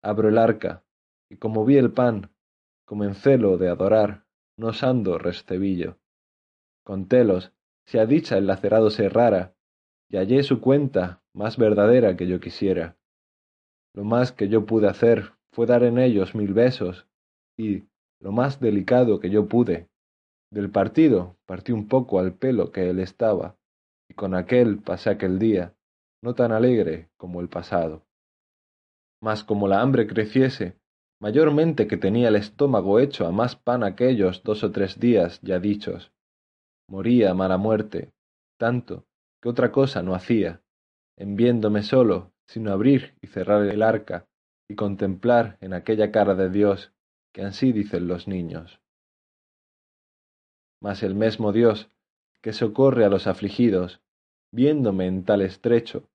abro 0.02 0.28
el 0.28 0.38
arca, 0.38 0.82
y 1.30 1.36
como 1.36 1.64
vi 1.64 1.76
el 1.76 1.92
pan, 1.92 2.32
comencélo 2.84 3.58
de 3.58 3.68
adorar, 3.68 4.26
no 4.58 4.68
osando 4.68 5.16
recebillo. 5.16 5.98
Contélos, 6.84 7.52
si 7.86 7.98
a 7.98 8.04
dicha 8.04 8.36
el 8.36 8.46
lacerado 8.46 8.90
se 8.90 9.06
errara, 9.06 9.54
y 10.10 10.16
hallé 10.16 10.42
su 10.42 10.60
cuenta 10.60 11.22
más 11.32 11.56
verdadera 11.56 12.16
que 12.16 12.26
yo 12.26 12.40
quisiera. 12.40 12.96
Lo 13.94 14.04
más 14.04 14.32
que 14.32 14.48
yo 14.48 14.66
pude 14.66 14.88
hacer 14.88 15.32
fue 15.52 15.66
dar 15.66 15.82
en 15.84 15.98
ellos 15.98 16.34
mil 16.34 16.52
besos, 16.52 17.06
y, 17.56 17.84
lo 18.20 18.32
más 18.32 18.60
delicado 18.60 19.20
que 19.20 19.30
yo 19.30 19.48
pude, 19.48 19.88
del 20.50 20.70
partido 20.70 21.36
partí 21.46 21.72
un 21.72 21.88
poco 21.88 22.18
al 22.18 22.34
pelo 22.34 22.72
que 22.72 22.90
él 22.90 22.98
estaba, 22.98 23.56
y 24.08 24.14
con 24.14 24.34
aquel 24.34 24.78
pasé 24.78 25.10
aquel 25.10 25.38
día, 25.38 25.74
no 26.22 26.34
tan 26.34 26.52
alegre 26.52 27.10
como 27.16 27.40
el 27.40 27.48
pasado. 27.48 28.04
Mas 29.20 29.44
como 29.44 29.68
la 29.68 29.80
hambre 29.80 30.06
creciese, 30.06 30.77
mayormente 31.20 31.86
que 31.86 31.96
tenía 31.96 32.28
el 32.28 32.36
estómago 32.36 32.98
hecho 32.98 33.26
a 33.26 33.32
más 33.32 33.56
pan 33.56 33.82
aquellos 33.82 34.42
dos 34.42 34.62
o 34.64 34.70
tres 34.70 34.98
días 35.00 35.40
ya 35.42 35.58
dichos, 35.58 36.12
moría 36.88 37.34
mala 37.34 37.58
muerte, 37.58 38.12
tanto 38.58 39.04
que 39.40 39.48
otra 39.48 39.70
cosa 39.72 40.02
no 40.02 40.14
hacía, 40.14 40.62
en 41.16 41.36
viéndome 41.36 41.82
solo, 41.82 42.32
sino 42.46 42.72
abrir 42.72 43.14
y 43.20 43.26
cerrar 43.26 43.66
el 43.66 43.82
arca, 43.82 44.26
y 44.68 44.74
contemplar 44.74 45.58
en 45.60 45.72
aquella 45.72 46.10
cara 46.10 46.34
de 46.34 46.50
Dios, 46.50 46.92
que 47.32 47.42
ansí 47.42 47.72
dicen 47.72 48.08
los 48.08 48.28
niños. 48.28 48.80
Mas 50.80 51.02
el 51.02 51.14
mesmo 51.14 51.52
Dios, 51.52 51.90
que 52.42 52.52
socorre 52.52 53.04
a 53.04 53.08
los 53.08 53.26
afligidos, 53.26 54.00
viéndome 54.52 55.06
en 55.06 55.24
tal 55.24 55.42
estrecho, 55.42 56.08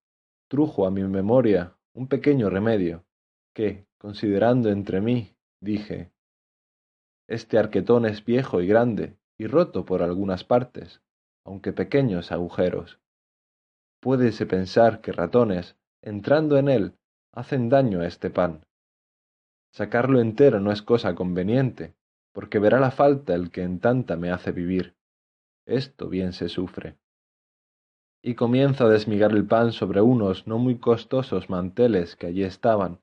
trujo 0.49 0.85
a 0.85 0.91
mi 0.91 1.03
memoria 1.03 1.75
un 1.93 2.07
pequeño 2.07 2.49
remedio, 2.49 3.05
que, 3.53 3.85
considerando 4.03 4.69
entre 4.69 4.99
mí, 4.99 5.33
dije, 5.61 6.11
Este 7.25 7.57
arquetón 7.57 8.05
es 8.05 8.25
viejo 8.25 8.59
y 8.59 8.67
grande, 8.67 9.15
y 9.37 9.47
roto 9.47 9.85
por 9.85 10.03
algunas 10.03 10.43
partes, 10.43 11.01
aunque 11.45 11.71
pequeños 11.71 12.33
agujeros. 12.33 12.99
Puédese 14.01 14.45
pensar 14.45 14.99
que 14.99 15.13
ratones, 15.13 15.77
entrando 16.01 16.57
en 16.57 16.67
él, 16.67 16.97
hacen 17.31 17.69
daño 17.69 18.01
a 18.01 18.05
este 18.05 18.29
pan. 18.29 18.65
Sacarlo 19.71 20.19
entero 20.19 20.59
no 20.59 20.73
es 20.73 20.81
cosa 20.81 21.15
conveniente, 21.15 21.95
porque 22.33 22.59
verá 22.59 22.81
la 22.81 22.91
falta 22.91 23.33
el 23.33 23.51
que 23.51 23.63
en 23.63 23.79
tanta 23.79 24.17
me 24.17 24.31
hace 24.31 24.51
vivir. 24.51 24.97
Esto 25.65 26.09
bien 26.09 26.33
se 26.33 26.49
sufre. 26.49 26.97
Y 28.21 28.35
comienzo 28.35 28.85
a 28.85 28.89
desmigar 28.89 29.31
el 29.31 29.47
pan 29.47 29.71
sobre 29.71 30.01
unos 30.01 30.45
no 30.45 30.57
muy 30.57 30.77
costosos 30.77 31.49
manteles 31.49 32.17
que 32.17 32.27
allí 32.27 32.43
estaban, 32.43 32.99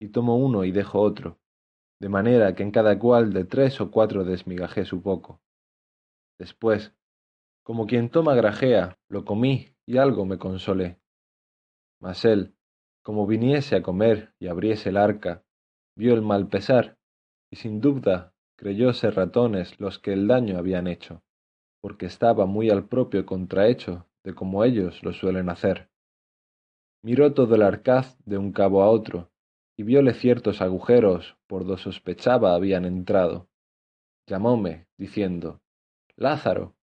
y 0.00 0.08
tomo 0.08 0.36
uno 0.36 0.64
y 0.64 0.72
dejo 0.72 1.00
otro, 1.00 1.38
de 2.00 2.08
manera 2.08 2.54
que 2.54 2.62
en 2.62 2.70
cada 2.70 2.98
cual 2.98 3.32
de 3.32 3.44
tres 3.44 3.80
o 3.80 3.90
cuatro 3.90 4.24
desmigajé 4.24 4.84
su 4.84 5.02
poco. 5.02 5.40
Después, 6.38 6.94
como 7.64 7.86
quien 7.86 8.08
toma 8.08 8.34
grajea, 8.34 8.98
lo 9.08 9.24
comí 9.24 9.74
y 9.86 9.98
algo 9.98 10.24
me 10.24 10.38
consolé. 10.38 10.98
Mas 12.00 12.24
él, 12.24 12.54
como 13.02 13.26
viniese 13.26 13.76
a 13.76 13.82
comer 13.82 14.34
y 14.38 14.46
abriese 14.46 14.90
el 14.90 14.96
arca, 14.96 15.44
vio 15.96 16.14
el 16.14 16.22
mal 16.22 16.48
pesar, 16.48 16.96
y 17.50 17.56
sin 17.56 17.80
duda 17.80 18.34
creyó 18.56 18.92
ser 18.92 19.14
ratones 19.14 19.78
los 19.80 19.98
que 19.98 20.12
el 20.12 20.28
daño 20.28 20.58
habían 20.58 20.86
hecho, 20.86 21.22
porque 21.80 22.06
estaba 22.06 22.46
muy 22.46 22.70
al 22.70 22.88
propio 22.88 23.26
contrahecho 23.26 24.06
de 24.24 24.34
como 24.34 24.64
ellos 24.64 25.02
lo 25.02 25.12
suelen 25.12 25.48
hacer. 25.48 25.90
Miró 27.02 27.32
todo 27.34 27.54
el 27.54 27.62
arcaz 27.62 28.18
de 28.24 28.38
un 28.38 28.52
cabo 28.52 28.82
a 28.82 28.90
otro, 28.90 29.30
y 29.78 29.84
vióle 29.84 30.12
ciertos 30.12 30.60
agujeros 30.60 31.38
por 31.46 31.64
do 31.64 31.78
sospechaba 31.78 32.56
habían 32.56 32.84
entrado. 32.84 33.48
Llamóme, 34.26 34.88
diciendo, 34.98 35.62
Lázaro, 36.16 36.74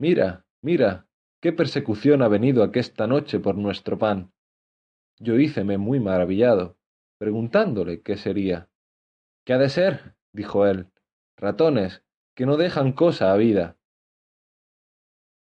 mira, 0.00 0.44
mira, 0.60 1.06
qué 1.40 1.52
persecución 1.52 2.20
ha 2.20 2.26
venido 2.26 2.64
aquesta 2.64 3.06
noche 3.06 3.38
por 3.38 3.56
nuestro 3.56 3.96
pan. 3.96 4.32
Yo 5.20 5.38
híceme 5.38 5.78
muy 5.78 6.00
maravillado, 6.00 6.76
preguntándole 7.16 8.02
qué 8.02 8.16
sería. 8.16 8.68
¿Qué 9.46 9.52
ha 9.52 9.58
de 9.58 9.68
ser? 9.68 10.16
dijo 10.32 10.66
él. 10.66 10.88
Ratones, 11.36 12.02
que 12.34 12.44
no 12.44 12.56
dejan 12.56 12.92
cosa 12.92 13.32
a 13.32 13.36
vida. 13.36 13.78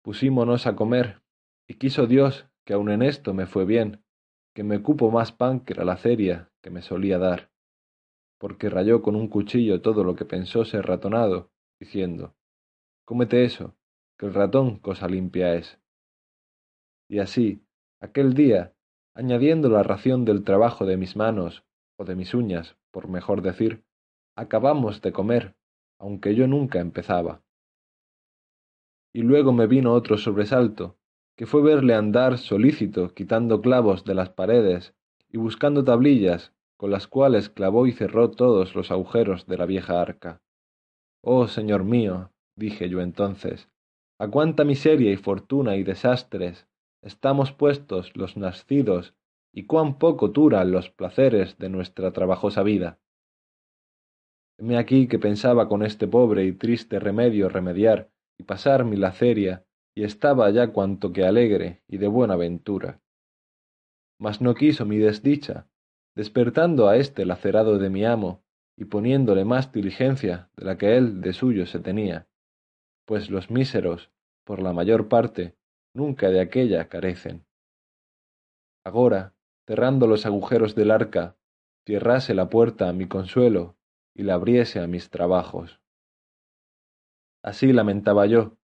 Pusímonos 0.02 0.66
a 0.66 0.74
comer, 0.74 1.22
y 1.68 1.74
quiso 1.74 2.08
Dios 2.08 2.48
que 2.64 2.74
aun 2.74 2.90
en 2.90 3.02
esto 3.02 3.34
me 3.34 3.46
fue 3.46 3.64
bien, 3.64 4.04
que 4.52 4.64
me 4.64 4.82
cupo 4.82 5.12
más 5.12 5.30
pan 5.30 5.60
que 5.60 5.74
la 5.74 5.84
laceria 5.84 6.50
que 6.68 6.74
me 6.74 6.82
solía 6.82 7.16
dar, 7.16 7.50
porque 8.38 8.68
rayó 8.68 9.00
con 9.00 9.16
un 9.16 9.28
cuchillo 9.28 9.80
todo 9.80 10.04
lo 10.04 10.14
que 10.14 10.26
pensó 10.26 10.66
ser 10.66 10.84
ratonado, 10.84 11.50
diciendo, 11.80 12.34
Cómete 13.06 13.42
eso, 13.42 13.74
que 14.18 14.26
el 14.26 14.34
ratón 14.34 14.78
cosa 14.78 15.08
limpia 15.08 15.54
es 15.54 15.80
y 17.08 17.20
así, 17.20 17.64
aquel 18.00 18.34
día, 18.34 18.74
añadiendo 19.14 19.70
la 19.70 19.82
ración 19.82 20.26
del 20.26 20.44
trabajo 20.44 20.84
de 20.84 20.98
mis 20.98 21.16
manos, 21.16 21.64
o 21.96 22.04
de 22.04 22.14
mis 22.16 22.34
uñas, 22.34 22.76
por 22.90 23.08
mejor 23.08 23.40
decir, 23.40 23.82
acabamos 24.36 25.00
de 25.00 25.10
comer, 25.10 25.56
aunque 25.98 26.34
yo 26.34 26.46
nunca 26.46 26.80
empezaba. 26.80 27.42
Y 29.14 29.22
luego 29.22 29.54
me 29.54 29.66
vino 29.66 29.94
otro 29.94 30.18
sobresalto, 30.18 30.98
que 31.34 31.46
fue 31.46 31.62
verle 31.62 31.94
andar 31.94 32.36
solícito 32.36 33.14
quitando 33.14 33.62
clavos 33.62 34.04
de 34.04 34.14
las 34.14 34.28
paredes 34.28 34.94
y 35.30 35.38
buscando 35.38 35.82
tablillas 35.82 36.52
con 36.78 36.90
las 36.90 37.08
cuales 37.08 37.50
clavó 37.50 37.86
y 37.86 37.92
cerró 37.92 38.30
todos 38.30 38.74
los 38.74 38.90
agujeros 38.90 39.46
de 39.46 39.58
la 39.58 39.66
vieja 39.66 40.00
arca. 40.00 40.40
Oh, 41.22 41.48
señor 41.48 41.82
mío, 41.84 42.30
dije 42.56 42.88
yo 42.88 43.00
entonces, 43.00 43.68
a 44.18 44.28
cuánta 44.28 44.64
miseria 44.64 45.12
y 45.12 45.16
fortuna 45.16 45.76
y 45.76 45.82
desastres 45.82 46.66
estamos 47.02 47.52
puestos 47.52 48.16
los 48.16 48.36
nacidos 48.36 49.14
y 49.52 49.64
cuán 49.66 49.98
poco 49.98 50.28
duran 50.28 50.70
los 50.70 50.88
placeres 50.90 51.58
de 51.58 51.68
nuestra 51.68 52.12
trabajosa 52.12 52.62
vida. 52.62 52.98
Heme 54.58 54.76
aquí 54.76 55.08
que 55.08 55.18
pensaba 55.18 55.68
con 55.68 55.82
este 55.82 56.06
pobre 56.06 56.44
y 56.44 56.52
triste 56.52 57.00
remedio 57.00 57.48
remediar 57.48 58.10
y 58.38 58.44
pasar 58.44 58.84
mi 58.84 58.96
laceria, 58.96 59.64
y 59.96 60.04
estaba 60.04 60.48
ya 60.50 60.72
cuanto 60.72 61.12
que 61.12 61.24
alegre 61.24 61.82
y 61.88 61.98
de 61.98 62.06
buena 62.06 62.36
ventura. 62.36 63.00
Mas 64.20 64.40
no 64.40 64.54
quiso 64.54 64.84
mi 64.84 64.98
desdicha, 64.98 65.66
despertando 66.18 66.88
a 66.88 66.96
este 66.96 67.24
lacerado 67.24 67.78
de 67.78 67.90
mi 67.90 68.04
amo, 68.04 68.42
y 68.76 68.86
poniéndole 68.86 69.44
más 69.44 69.70
diligencia 69.70 70.50
de 70.56 70.64
la 70.64 70.76
que 70.76 70.96
él 70.96 71.20
de 71.20 71.32
suyo 71.32 71.64
se 71.64 71.78
tenía, 71.78 72.26
pues 73.06 73.30
los 73.30 73.52
míseros, 73.52 74.10
por 74.42 74.60
la 74.60 74.72
mayor 74.72 75.08
parte, 75.08 75.56
nunca 75.94 76.28
de 76.30 76.40
aquella 76.40 76.88
carecen. 76.88 77.46
Agora, 78.84 79.36
cerrando 79.64 80.08
los 80.08 80.26
agujeros 80.26 80.74
del 80.74 80.90
arca, 80.90 81.36
cierrase 81.86 82.34
la 82.34 82.50
puerta 82.50 82.88
a 82.88 82.92
mi 82.92 83.06
consuelo 83.06 83.76
y 84.12 84.24
la 84.24 84.34
abriese 84.34 84.80
a 84.80 84.88
mis 84.88 85.10
trabajos. 85.10 85.80
Así 87.44 87.72
lamentaba 87.72 88.26
yo, 88.26 88.56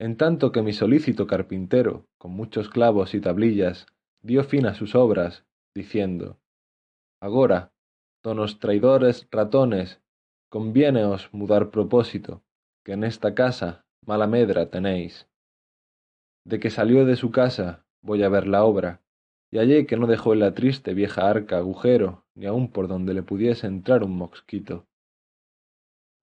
en 0.00 0.16
tanto 0.16 0.50
que 0.50 0.60
mi 0.60 0.72
solícito 0.72 1.28
carpintero, 1.28 2.08
con 2.18 2.32
muchos 2.32 2.68
clavos 2.68 3.14
y 3.14 3.20
tablillas, 3.20 3.86
dio 4.22 4.42
fin 4.42 4.66
a 4.66 4.74
sus 4.74 4.96
obras, 4.96 5.46
diciendo, 5.72 6.40
Agora, 7.20 7.72
donos 8.22 8.58
traidores 8.58 9.26
ratones, 9.30 10.00
conviéneos 10.48 11.32
mudar 11.32 11.70
propósito, 11.70 12.42
que 12.84 12.92
en 12.92 13.04
esta 13.04 13.34
casa 13.34 13.86
mala 14.04 14.26
medra 14.26 14.70
tenéis 14.70 15.28
de 16.46 16.60
que 16.60 16.70
salió 16.70 17.04
de 17.04 17.16
su 17.16 17.32
casa 17.32 17.84
voy 18.02 18.22
a 18.22 18.28
ver 18.28 18.46
la 18.46 18.62
obra 18.62 19.02
y 19.50 19.58
hallé 19.58 19.84
que 19.86 19.96
no 19.96 20.06
dejó 20.06 20.32
en 20.32 20.40
la 20.40 20.54
triste 20.54 20.94
vieja 20.94 21.28
arca 21.28 21.58
agujero 21.58 22.24
ni 22.36 22.46
aun 22.46 22.70
por 22.70 22.86
donde 22.86 23.14
le 23.14 23.22
pudiese 23.22 23.66
entrar 23.66 24.04
un 24.04 24.16
mosquito. 24.16 24.86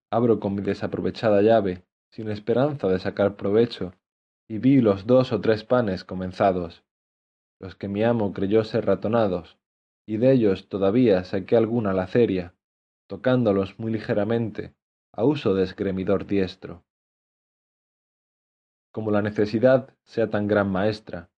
Abro 0.09 0.39
con 0.39 0.55
mi 0.55 0.61
desaprovechada 0.61 1.41
llave, 1.41 1.83
sin 2.09 2.29
esperanza 2.29 2.87
de 2.87 2.99
sacar 2.99 3.35
provecho, 3.35 3.95
y 4.47 4.59
vi 4.59 4.79
los 4.79 5.07
dos 5.07 5.33
o 5.33 5.41
tres 5.41 5.63
panes 5.63 6.03
comenzados, 6.03 6.83
los 7.59 7.75
que 7.75 7.87
mi 7.87 8.03
amo 8.03 8.31
creyó 8.31 8.63
ser 8.63 8.85
ratonados, 8.85 9.57
y 10.05 10.17
de 10.17 10.31
ellos 10.31 10.67
todavía 10.67 11.23
saqué 11.23 11.55
alguna 11.55 11.93
laceria, 11.93 12.55
tocándolos 13.07 13.79
muy 13.79 13.91
ligeramente, 13.91 14.73
a 15.11 15.23
uso 15.23 15.53
de 15.53 15.63
esgremidor 15.63 16.25
diestro. 16.25 16.83
Como 18.91 19.11
la 19.11 19.21
necesidad 19.21 19.95
sea 20.03 20.29
tan 20.29 20.47
gran 20.47 20.71
maestra, 20.71 21.29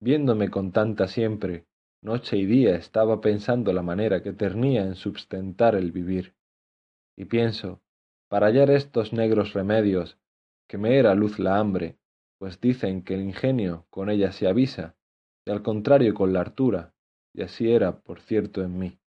viéndome 0.00 0.50
con 0.50 0.72
tanta 0.72 1.08
siempre, 1.08 1.66
noche 2.02 2.36
y 2.36 2.46
día 2.46 2.76
estaba 2.76 3.20
pensando 3.20 3.72
la 3.72 3.82
manera 3.82 4.22
que 4.22 4.32
tenía 4.32 4.82
en 4.82 4.94
sustentar 4.94 5.74
el 5.74 5.92
vivir. 5.92 6.34
Y 7.16 7.26
pienso, 7.26 7.80
para 8.28 8.46
hallar 8.46 8.70
estos 8.70 9.12
negros 9.12 9.52
remedios, 9.52 10.18
que 10.68 10.78
me 10.78 10.96
era 10.96 11.14
luz 11.14 11.38
la 11.38 11.58
hambre, 11.58 11.98
pues 12.38 12.60
dicen 12.60 13.04
que 13.04 13.14
el 13.14 13.22
ingenio 13.22 13.86
con 13.90 14.10
ella 14.10 14.32
se 14.32 14.48
avisa, 14.48 14.96
y 15.46 15.50
al 15.50 15.62
contrario 15.62 16.14
con 16.14 16.32
la 16.32 16.40
hartura, 16.40 16.91
y 17.34 17.42
así 17.42 17.72
era, 17.72 18.00
por 18.00 18.20
cierto, 18.20 18.62
en 18.62 18.78
mí. 18.78 18.98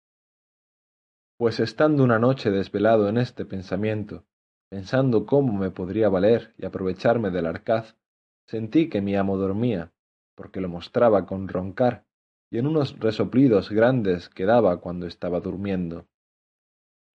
Pues 1.38 1.60
estando 1.60 2.04
una 2.04 2.20
noche 2.20 2.50
desvelado 2.50 3.10
en 3.10 3.18
este 3.18 3.46
pensamiento, 3.46 4.26
pensando 4.70 5.26
cómo 5.26 5.54
me 5.54 5.70
podría 5.70 6.10
valer 6.10 6.54
y 6.58 6.66
aprovecharme 6.66 7.30
del 7.30 7.46
arcaz, 7.46 7.98
sentí 8.48 8.90
que 8.90 9.02
mi 9.02 9.16
amo 9.16 9.38
dormía, 9.38 9.92
porque 10.36 10.62
lo 10.62 10.70
mostraba 10.70 11.26
con 11.26 11.48
roncar, 11.48 12.06
y 12.52 12.58
en 12.58 12.68
unos 12.68 12.98
resoplidos 13.00 13.70
grandes 13.70 14.30
que 14.30 14.46
daba 14.46 14.80
cuando 14.80 15.08
estaba 15.08 15.40
durmiendo. 15.40 16.08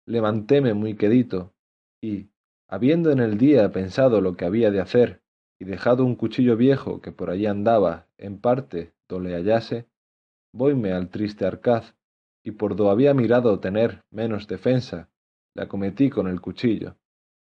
Levantéme 0.07 0.75
muy 0.75 0.97
quedito, 0.97 1.55
y, 2.02 2.31
habiendo 2.69 3.11
en 3.11 3.21
el 3.21 3.38
día 3.38 3.71
pensado 3.73 4.21
lo 4.21 4.37
que 4.37 4.45
había 4.45 4.71
de 4.71 4.81
hacer, 4.81 5.23
y 5.59 5.64
dejado 5.64 6.05
un 6.05 6.17
cuchillo 6.17 6.57
viejo 6.57 7.00
que 7.00 7.12
por 7.12 7.31
allí 7.31 7.47
andaba, 7.47 8.07
en 8.17 8.38
parte, 8.38 8.93
do 9.09 9.21
le 9.21 9.35
hallase, 9.35 9.87
voyme 10.52 10.92
al 10.92 11.09
triste 11.09 11.47
arcaz, 11.47 11.95
y 12.45 12.52
por 12.52 12.76
do 12.76 12.90
había 12.90 13.14
mirado 13.14 13.61
tener 13.61 14.02
menos 14.11 14.47
defensa, 14.47 15.11
la 15.54 15.69
cometí 15.69 16.11
con 16.11 16.26
el 16.28 16.40
cuchillo, 16.40 16.97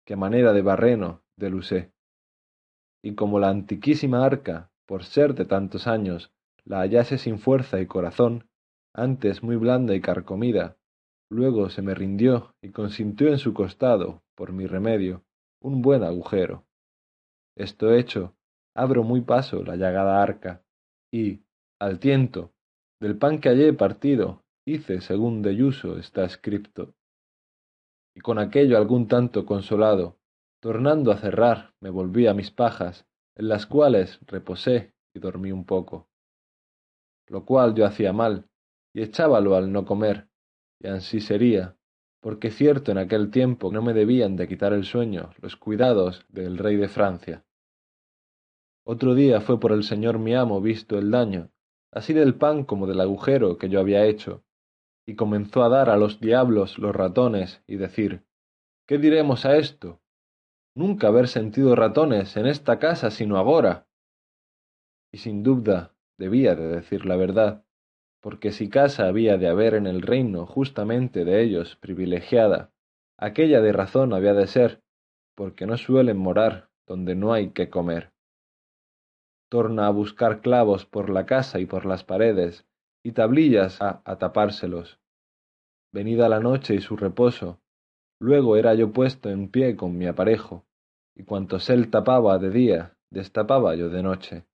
que 0.05 0.15
manera 0.15 0.53
de 0.53 0.61
barreno 0.61 1.21
delusé. 1.37 1.91
Y 3.03 3.15
como 3.15 3.39
la 3.39 3.49
antiquísima 3.49 4.25
arca, 4.25 4.71
por 4.85 5.03
ser 5.03 5.35
de 5.35 5.45
tantos 5.45 5.87
años, 5.87 6.31
la 6.65 6.79
hallase 6.79 7.17
sin 7.17 7.39
fuerza 7.39 7.79
y 7.79 7.85
corazón, 7.85 8.49
antes 8.93 9.43
muy 9.43 9.55
blanda 9.55 9.93
y 9.95 10.01
carcomida, 10.01 10.77
luego 11.29 11.69
se 11.69 11.81
me 11.81 11.93
rindió 11.93 12.55
y 12.61 12.71
consintió 12.71 13.29
en 13.29 13.37
su 13.37 13.53
costado, 13.53 14.23
por 14.35 14.51
mi 14.51 14.65
remedio, 14.65 15.23
un 15.61 15.81
buen 15.81 16.03
agujero. 16.03 16.65
Esto 17.55 17.93
hecho, 17.93 18.35
abro 18.75 19.03
muy 19.03 19.21
paso 19.21 19.63
la 19.63 19.75
llagada 19.75 20.21
arca, 20.21 20.63
y, 21.11 21.41
al 21.79 21.99
tiento, 21.99 22.51
del 22.99 23.17
pan 23.17 23.39
que 23.39 23.49
hallé 23.49 23.73
partido, 23.73 24.43
hice 24.65 25.01
según 25.01 25.41
de 25.41 25.55
Yuso 25.55 25.97
está 25.97 26.25
escrito. 26.25 26.95
Y 28.15 28.19
con 28.19 28.39
aquello 28.39 28.77
algún 28.77 29.07
tanto 29.07 29.45
consolado, 29.45 30.17
tornando 30.59 31.11
a 31.11 31.17
cerrar, 31.17 31.73
me 31.79 31.89
volví 31.89 32.27
a 32.27 32.33
mis 32.33 32.51
pajas, 32.51 33.05
en 33.35 33.47
las 33.47 33.65
cuales 33.65 34.19
reposé 34.27 34.93
y 35.13 35.19
dormí 35.19 35.51
un 35.51 35.65
poco. 35.65 36.09
Lo 37.27 37.45
cual 37.45 37.73
yo 37.75 37.85
hacía 37.85 38.11
mal, 38.11 38.49
y 38.93 39.01
echábalo 39.01 39.55
al 39.55 39.71
no 39.71 39.85
comer, 39.85 40.27
y 40.79 40.87
ansí 40.87 41.21
sería, 41.21 41.77
porque 42.21 42.51
cierto 42.51 42.91
en 42.91 42.97
aquel 42.97 43.31
tiempo 43.31 43.71
no 43.71 43.81
me 43.81 43.93
debían 43.93 44.35
de 44.35 44.47
quitar 44.47 44.73
el 44.73 44.83
sueño 44.83 45.31
los 45.41 45.55
cuidados 45.55 46.25
del 46.27 46.57
rey 46.57 46.75
de 46.75 46.89
Francia. 46.89 47.45
Otro 48.83 49.13
día 49.13 49.39
fue 49.39 49.59
por 49.59 49.71
el 49.71 49.83
señor 49.83 50.19
mi 50.19 50.35
amo 50.35 50.59
visto 50.59 50.97
el 50.97 51.11
daño, 51.11 51.51
así 51.91 52.13
del 52.13 52.35
pan 52.35 52.63
como 52.63 52.87
del 52.87 53.01
agujero 53.01 53.57
que 53.57 53.69
yo 53.69 53.79
había 53.79 54.05
hecho, 54.05 54.43
y 55.05 55.15
comenzó 55.15 55.63
a 55.63 55.69
dar 55.69 55.89
a 55.89 55.97
los 55.97 56.19
diablos 56.19 56.77
los 56.77 56.95
ratones 56.95 57.63
y 57.67 57.77
decir 57.77 58.23
¿Qué 58.87 58.97
diremos 58.97 59.45
a 59.45 59.57
esto? 59.57 60.01
Nunca 60.75 61.07
haber 61.07 61.27
sentido 61.27 61.75
ratones 61.75 62.37
en 62.37 62.47
esta 62.47 62.79
casa 62.79 63.11
sino 63.11 63.37
agora. 63.37 63.87
Y 65.11 65.17
sin 65.17 65.43
duda 65.43 65.95
debía 66.17 66.55
de 66.55 66.67
decir 66.67 67.05
la 67.05 67.15
verdad, 67.15 67.63
porque 68.21 68.51
si 68.51 68.69
casa 68.69 69.07
había 69.07 69.37
de 69.37 69.47
haber 69.47 69.73
en 69.73 69.87
el 69.87 70.01
reino 70.01 70.45
justamente 70.45 71.25
de 71.25 71.41
ellos 71.41 71.75
privilegiada, 71.75 72.71
aquella 73.17 73.61
de 73.61 73.71
razón 73.71 74.13
había 74.13 74.33
de 74.33 74.47
ser, 74.47 74.81
porque 75.35 75.65
no 75.65 75.77
suelen 75.77 76.17
morar 76.17 76.69
donde 76.85 77.15
no 77.15 77.33
hay 77.33 77.51
que 77.51 77.69
comer 77.69 78.11
torna 79.49 79.87
a 79.87 79.89
buscar 79.89 80.41
clavos 80.41 80.85
por 80.85 81.09
la 81.09 81.25
casa 81.25 81.59
y 81.59 81.65
por 81.65 81.85
las 81.85 82.03
paredes, 82.03 82.65
y 83.03 83.11
tablillas 83.11 83.81
a, 83.81 84.01
tapárselos. 84.17 84.99
Venida 85.91 86.29
la 86.29 86.39
noche 86.39 86.75
y 86.75 86.81
su 86.81 86.95
reposo, 86.95 87.59
luego 88.19 88.57
era 88.57 88.75
yo 88.75 88.91
puesto 88.91 89.29
en 89.29 89.49
pie 89.49 89.75
con 89.75 89.97
mi 89.97 90.05
aparejo, 90.05 90.65
y 91.15 91.23
cuantos 91.23 91.69
él 91.69 91.89
tapaba 91.89 92.37
de 92.37 92.51
día, 92.51 92.95
destapaba 93.09 93.75
yo 93.75 93.89
de 93.89 94.03
noche. 94.03 94.45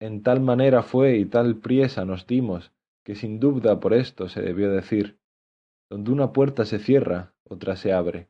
En 0.00 0.22
tal 0.22 0.40
manera 0.40 0.82
fue 0.82 1.16
y 1.16 1.24
tal 1.24 1.56
priesa 1.56 2.04
nos 2.04 2.26
dimos, 2.26 2.72
que 3.04 3.14
sin 3.14 3.40
duda 3.40 3.80
por 3.80 3.92
esto 3.92 4.28
se 4.28 4.40
debió 4.40 4.70
decir, 4.70 5.18
donde 5.90 6.10
una 6.10 6.32
puerta 6.32 6.64
se 6.64 6.78
cierra, 6.78 7.34
otra 7.44 7.76
se 7.76 7.92
abre. 7.92 8.28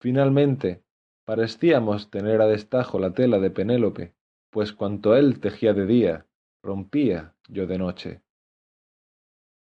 Finalmente, 0.00 0.82
parecíamos 1.30 2.10
tener 2.10 2.42
a 2.42 2.48
destajo 2.48 2.98
la 2.98 3.12
tela 3.12 3.38
de 3.38 3.52
Penélope, 3.52 4.16
pues 4.50 4.72
cuanto 4.72 5.14
él 5.14 5.38
tejía 5.38 5.72
de 5.74 5.86
día, 5.86 6.26
rompía 6.60 7.36
yo 7.48 7.68
de 7.68 7.78
noche. 7.78 8.22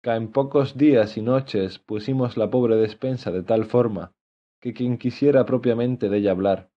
Ca 0.02 0.15
en 0.15 0.32
pocos 0.32 0.76
días 0.76 1.17
y 1.17 1.21
noches 1.21 1.78
pusimos 1.78 2.36
la 2.36 2.50
pobre 2.50 2.78
despensa 2.78 3.30
de 3.30 3.43
tal 3.43 3.65
forma, 3.65 4.15
que 4.60 4.74
quien 4.74 4.97
quisiera 4.97 5.45
propiamente 5.45 6.10
de 6.10 6.17
ella 6.17 6.32
hablar, 6.32 6.71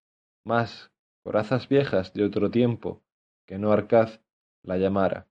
más 0.44 0.92
corazas 1.22 1.66
viejas 1.66 2.12
de 2.12 2.22
otro 2.26 2.50
tiempo, 2.50 3.02
que 3.46 3.58
no 3.58 3.72
Arcaz, 3.72 4.20
la 4.62 4.76
llamara, 4.76 5.28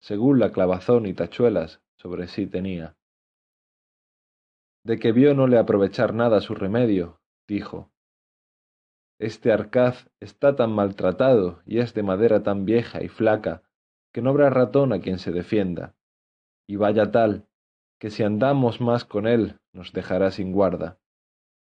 según 0.00 0.38
la 0.38 0.50
clavazón 0.50 1.04
y 1.04 1.12
tachuelas 1.12 1.82
sobre 1.98 2.26
sí 2.26 2.46
tenía. 2.46 2.96
De 4.82 4.98
que 4.98 5.12
vio 5.12 5.34
no 5.34 5.46
le 5.46 5.58
aprovechar 5.58 6.14
nada 6.14 6.40
su 6.40 6.54
remedio, 6.54 7.20
dijo, 7.46 7.90
este 9.18 9.52
arcaz 9.52 10.10
está 10.20 10.56
tan 10.56 10.72
maltratado 10.72 11.62
y 11.66 11.78
es 11.78 11.94
de 11.94 12.02
madera 12.02 12.42
tan 12.42 12.64
vieja 12.64 13.02
y 13.02 13.08
flaca 13.08 13.62
que 14.12 14.22
no 14.22 14.30
habrá 14.30 14.50
ratón 14.50 14.92
a 14.92 15.00
quien 15.00 15.18
se 15.18 15.32
defienda. 15.32 15.94
Y 16.68 16.76
vaya 16.76 17.10
tal, 17.10 17.46
que 17.98 18.10
si 18.10 18.22
andamos 18.22 18.80
más 18.80 19.04
con 19.04 19.26
él 19.26 19.58
nos 19.72 19.92
dejará 19.92 20.30
sin 20.30 20.52
guarda. 20.52 20.98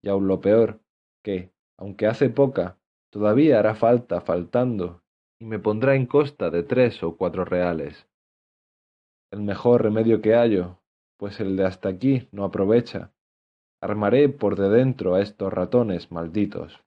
Y 0.01 0.09
aun 0.09 0.27
lo 0.27 0.39
peor, 0.39 0.79
que, 1.23 1.51
aunque 1.77 2.07
hace 2.07 2.29
poca, 2.29 2.77
todavía 3.11 3.59
hará 3.59 3.75
falta 3.75 4.21
faltando, 4.21 5.03
y 5.39 5.45
me 5.45 5.59
pondrá 5.59 5.95
en 5.95 6.05
costa 6.05 6.49
de 6.49 6.63
tres 6.63 7.03
o 7.03 7.17
cuatro 7.17 7.43
reales. 7.43 8.07
El 9.31 9.41
mejor 9.41 9.83
remedio 9.83 10.21
que 10.21 10.35
hallo, 10.35 10.79
pues 11.17 11.39
el 11.39 11.57
de 11.57 11.65
hasta 11.65 11.89
aquí 11.89 12.27
no 12.31 12.45
aprovecha, 12.45 13.11
armaré 13.81 14.29
por 14.29 14.55
de 14.57 14.69
dentro 14.69 15.15
a 15.15 15.21
estos 15.21 15.51
ratones 15.51 16.11
malditos. 16.11 16.86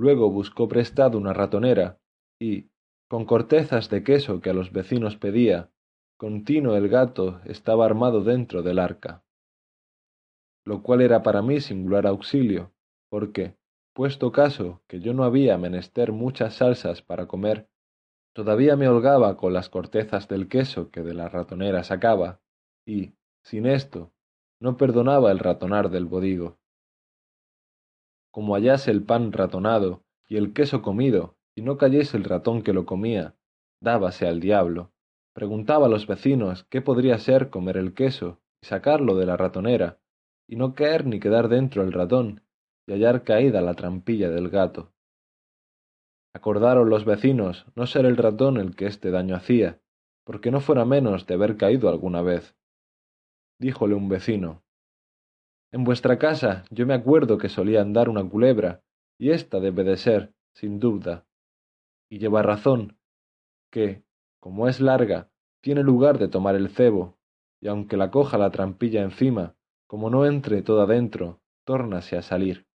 Luego 0.00 0.30
buscó 0.30 0.66
prestado 0.66 1.18
una 1.18 1.34
ratonera, 1.34 1.98
y, 2.40 2.70
con 3.06 3.26
cortezas 3.26 3.90
de 3.90 4.02
queso 4.02 4.40
que 4.40 4.48
a 4.48 4.54
los 4.54 4.72
vecinos 4.72 5.16
pedía, 5.16 5.68
continuo 6.16 6.74
el 6.74 6.88
gato 6.88 7.42
estaba 7.44 7.84
armado 7.84 8.24
dentro 8.24 8.62
del 8.62 8.78
arca. 8.78 9.22
Lo 10.64 10.82
cual 10.82 11.02
era 11.02 11.22
para 11.22 11.42
mí 11.42 11.60
singular 11.60 12.06
auxilio, 12.06 12.72
porque, 13.10 13.58
puesto 13.92 14.32
caso 14.32 14.80
que 14.88 15.00
yo 15.00 15.12
no 15.12 15.22
había 15.22 15.58
menester 15.58 16.12
muchas 16.12 16.54
salsas 16.54 17.02
para 17.02 17.26
comer, 17.26 17.68
todavía 18.34 18.76
me 18.76 18.88
holgaba 18.88 19.36
con 19.36 19.52
las 19.52 19.68
cortezas 19.68 20.28
del 20.28 20.48
queso 20.48 20.90
que 20.90 21.02
de 21.02 21.12
la 21.12 21.28
ratonera 21.28 21.84
sacaba, 21.84 22.40
y, 22.86 23.12
sin 23.44 23.66
esto, 23.66 24.14
no 24.62 24.78
perdonaba 24.78 25.30
el 25.30 25.40
ratonar 25.40 25.90
del 25.90 26.06
bodigo 26.06 26.59
como 28.30 28.54
hallase 28.54 28.90
el 28.90 29.02
pan 29.02 29.32
ratonado 29.32 30.04
y 30.28 30.36
el 30.36 30.52
queso 30.52 30.82
comido, 30.82 31.36
y 31.54 31.62
no 31.62 31.76
cayese 31.76 32.16
el 32.16 32.24
ratón 32.24 32.62
que 32.62 32.72
lo 32.72 32.86
comía, 32.86 33.34
dábase 33.80 34.26
al 34.26 34.40
diablo. 34.40 34.92
Preguntaba 35.34 35.86
a 35.86 35.88
los 35.88 36.06
vecinos 36.06 36.64
qué 36.70 36.80
podría 36.82 37.18
ser 37.18 37.50
comer 37.50 37.76
el 37.76 37.94
queso 37.94 38.40
y 38.62 38.66
sacarlo 38.66 39.16
de 39.16 39.26
la 39.26 39.36
ratonera, 39.36 39.98
y 40.48 40.56
no 40.56 40.74
caer 40.74 41.06
ni 41.06 41.20
quedar 41.20 41.48
dentro 41.48 41.82
el 41.82 41.92
ratón, 41.92 42.42
y 42.86 42.92
hallar 42.92 43.24
caída 43.24 43.60
la 43.60 43.74
trampilla 43.74 44.30
del 44.30 44.48
gato. 44.48 44.92
Acordaron 46.34 46.90
los 46.90 47.04
vecinos 47.04 47.66
no 47.74 47.86
ser 47.86 48.06
el 48.06 48.16
ratón 48.16 48.56
el 48.56 48.76
que 48.76 48.86
este 48.86 49.10
daño 49.10 49.34
hacía, 49.34 49.80
porque 50.24 50.50
no 50.50 50.60
fuera 50.60 50.84
menos 50.84 51.26
de 51.26 51.34
haber 51.34 51.56
caído 51.56 51.88
alguna 51.88 52.22
vez. 52.22 52.54
Díjole 53.58 53.94
un 53.94 54.08
vecino, 54.08 54.62
En 55.72 55.84
vuestra 55.84 56.18
casa 56.18 56.64
yo 56.70 56.86
me 56.86 56.94
acuerdo 56.94 57.38
que 57.38 57.48
solía 57.48 57.80
andar 57.80 58.08
una 58.08 58.28
culebra, 58.28 58.82
y 59.18 59.30
ésta 59.30 59.60
debe 59.60 59.84
de 59.84 59.96
ser, 59.96 60.34
sin 60.54 60.80
duda. 60.80 61.26
Y 62.08 62.18
lleva 62.18 62.42
razón, 62.42 62.98
que, 63.70 64.02
como 64.40 64.68
es 64.68 64.80
larga, 64.80 65.30
tiene 65.60 65.82
lugar 65.82 66.18
de 66.18 66.28
tomar 66.28 66.56
el 66.56 66.70
cebo, 66.70 67.18
y 67.60 67.68
aunque 67.68 67.96
la 67.96 68.10
coja 68.10 68.38
la 68.38 68.50
trampilla 68.50 69.02
encima, 69.02 69.54
como 69.86 70.10
no 70.10 70.26
entre 70.26 70.62
toda 70.62 70.86
dentro, 70.86 71.40
tórnase 71.64 72.16
a 72.16 72.22
salir. 72.22 72.66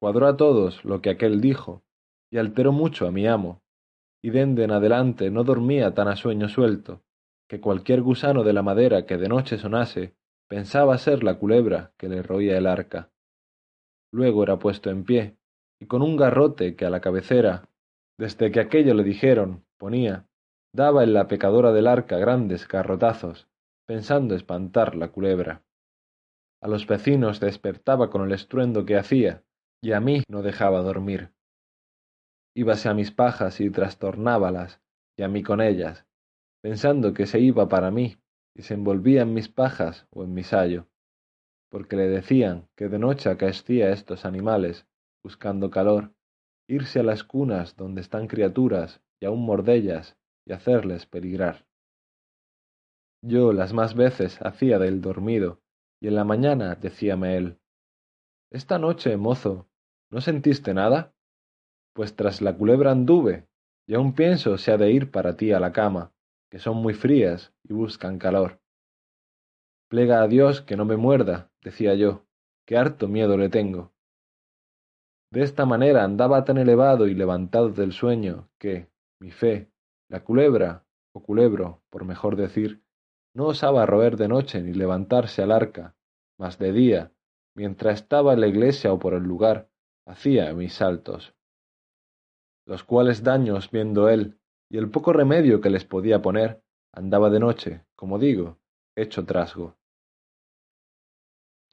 Cuadró 0.00 0.26
a 0.26 0.36
todos 0.36 0.84
lo 0.84 1.00
que 1.00 1.10
aquel 1.10 1.40
dijo, 1.40 1.82
y 2.30 2.38
alteró 2.38 2.72
mucho 2.72 3.06
a 3.06 3.10
mi 3.10 3.26
amo, 3.26 3.62
y 4.20 4.30
dende 4.30 4.64
en 4.64 4.72
adelante 4.72 5.30
no 5.30 5.44
dormía 5.44 5.94
tan 5.94 6.08
a 6.08 6.16
sueño 6.16 6.48
suelto, 6.48 7.02
que 7.48 7.60
cualquier 7.60 8.02
gusano 8.02 8.44
de 8.44 8.52
la 8.52 8.62
madera 8.62 9.06
que 9.06 9.16
de 9.16 9.28
noche 9.28 9.56
sonase 9.56 10.17
pensaba 10.48 10.96
ser 10.98 11.22
la 11.22 11.38
culebra 11.38 11.92
que 11.96 12.08
le 12.08 12.22
roía 12.22 12.56
el 12.56 12.66
arca. 12.66 13.10
Luego 14.12 14.42
era 14.42 14.58
puesto 14.58 14.90
en 14.90 15.04
pie, 15.04 15.36
y 15.80 15.86
con 15.86 16.02
un 16.02 16.16
garrote 16.16 16.74
que 16.74 16.86
a 16.86 16.90
la 16.90 17.00
cabecera, 17.00 17.68
desde 18.18 18.50
que 18.50 18.60
aquello 18.60 18.94
le 18.94 19.04
dijeron, 19.04 19.64
ponía, 19.76 20.26
daba 20.74 21.04
en 21.04 21.12
la 21.12 21.28
pecadora 21.28 21.72
del 21.72 21.86
arca 21.86 22.18
grandes 22.18 22.66
garrotazos, 22.66 23.48
pensando 23.86 24.34
espantar 24.34 24.96
la 24.96 25.08
culebra. 25.08 25.62
A 26.60 26.68
los 26.68 26.86
vecinos 26.86 27.40
despertaba 27.40 28.10
con 28.10 28.22
el 28.22 28.32
estruendo 28.32 28.84
que 28.84 28.96
hacía, 28.96 29.44
y 29.82 29.92
a 29.92 30.00
mí 30.00 30.24
no 30.28 30.42
dejaba 30.42 30.82
dormir. 30.82 31.32
Íbase 32.56 32.88
a 32.88 32.94
mis 32.94 33.12
pajas 33.12 33.60
y 33.60 33.70
trastornábalas, 33.70 34.80
y 35.16 35.22
a 35.22 35.28
mí 35.28 35.42
con 35.42 35.60
ellas, 35.60 36.06
pensando 36.60 37.14
que 37.14 37.26
se 37.26 37.38
iba 37.38 37.68
para 37.68 37.90
mí, 37.90 38.16
y 38.54 38.62
se 38.62 38.74
envolvía 38.74 39.22
en 39.22 39.34
mis 39.34 39.48
pajas 39.48 40.06
o 40.10 40.24
en 40.24 40.34
mi 40.34 40.42
sayo, 40.42 40.88
porque 41.70 41.96
le 41.96 42.08
decían 42.08 42.68
que 42.76 42.88
de 42.88 42.98
noche 42.98 43.30
acaecía 43.30 43.90
estos 43.90 44.24
animales, 44.24 44.86
buscando 45.22 45.70
calor, 45.70 46.14
irse 46.68 47.00
a 47.00 47.02
las 47.02 47.24
cunas 47.24 47.76
donde 47.76 48.00
están 48.00 48.26
criaturas 48.26 49.00
y 49.20 49.26
aun 49.26 49.44
mordellas 49.44 50.16
y 50.46 50.52
hacerles 50.52 51.06
peligrar. 51.06 51.66
Yo 53.22 53.52
las 53.52 53.72
más 53.72 53.94
veces 53.94 54.40
hacía 54.42 54.78
del 54.78 55.00
dormido, 55.00 55.60
y 56.00 56.08
en 56.08 56.14
la 56.14 56.24
mañana 56.24 56.74
decíame 56.76 57.36
él, 57.36 57.58
Esta 58.50 58.78
noche, 58.78 59.16
mozo, 59.16 59.68
¿no 60.10 60.20
sentiste 60.20 60.72
nada? 60.72 61.14
Pues 61.94 62.14
tras 62.14 62.40
la 62.40 62.56
culebra 62.56 62.92
anduve, 62.92 63.48
y 63.86 63.94
aún 63.94 64.14
pienso 64.14 64.56
se 64.56 64.70
ha 64.70 64.76
de 64.76 64.92
ir 64.92 65.10
para 65.10 65.36
ti 65.36 65.52
a 65.52 65.58
la 65.58 65.72
cama, 65.72 66.12
que 66.50 66.58
son 66.58 66.78
muy 66.78 66.94
frías 66.94 67.52
y 67.62 67.72
buscan 67.72 68.18
calor. 68.18 68.60
Plega 69.88 70.22
a 70.22 70.28
Dios 70.28 70.62
que 70.62 70.76
no 70.76 70.84
me 70.84 70.96
muerda, 70.96 71.50
decía 71.62 71.94
yo, 71.94 72.26
que 72.66 72.76
harto 72.76 73.08
miedo 73.08 73.36
le 73.36 73.48
tengo. 73.48 73.92
De 75.30 75.42
esta 75.42 75.66
manera 75.66 76.04
andaba 76.04 76.44
tan 76.44 76.58
elevado 76.58 77.06
y 77.06 77.14
levantado 77.14 77.70
del 77.70 77.92
sueño 77.92 78.50
que, 78.58 78.90
mi 79.20 79.30
fe, 79.30 79.70
la 80.08 80.24
culebra, 80.24 80.86
o 81.12 81.22
culebro, 81.22 81.82
por 81.90 82.04
mejor 82.04 82.36
decir, 82.36 82.82
no 83.34 83.46
osaba 83.46 83.86
roer 83.86 84.16
de 84.16 84.28
noche 84.28 84.60
ni 84.62 84.72
levantarse 84.72 85.42
al 85.42 85.52
arca, 85.52 85.96
mas 86.38 86.58
de 86.58 86.72
día, 86.72 87.12
mientras 87.54 88.02
estaba 88.02 88.32
en 88.32 88.40
la 88.40 88.46
iglesia 88.46 88.92
o 88.92 88.98
por 88.98 89.14
el 89.14 89.24
lugar, 89.24 89.70
hacía 90.06 90.52
mis 90.54 90.74
saltos. 90.74 91.34
Los 92.66 92.84
cuales 92.84 93.22
daños 93.22 93.70
viendo 93.70 94.08
él, 94.08 94.37
y 94.70 94.78
el 94.78 94.90
poco 94.90 95.12
remedio 95.12 95.60
que 95.60 95.70
les 95.70 95.84
podía 95.84 96.20
poner, 96.20 96.62
andaba 96.92 97.30
de 97.30 97.40
noche, 97.40 97.84
como 97.96 98.18
digo, 98.18 98.58
hecho 98.96 99.24
trasgo. 99.24 99.76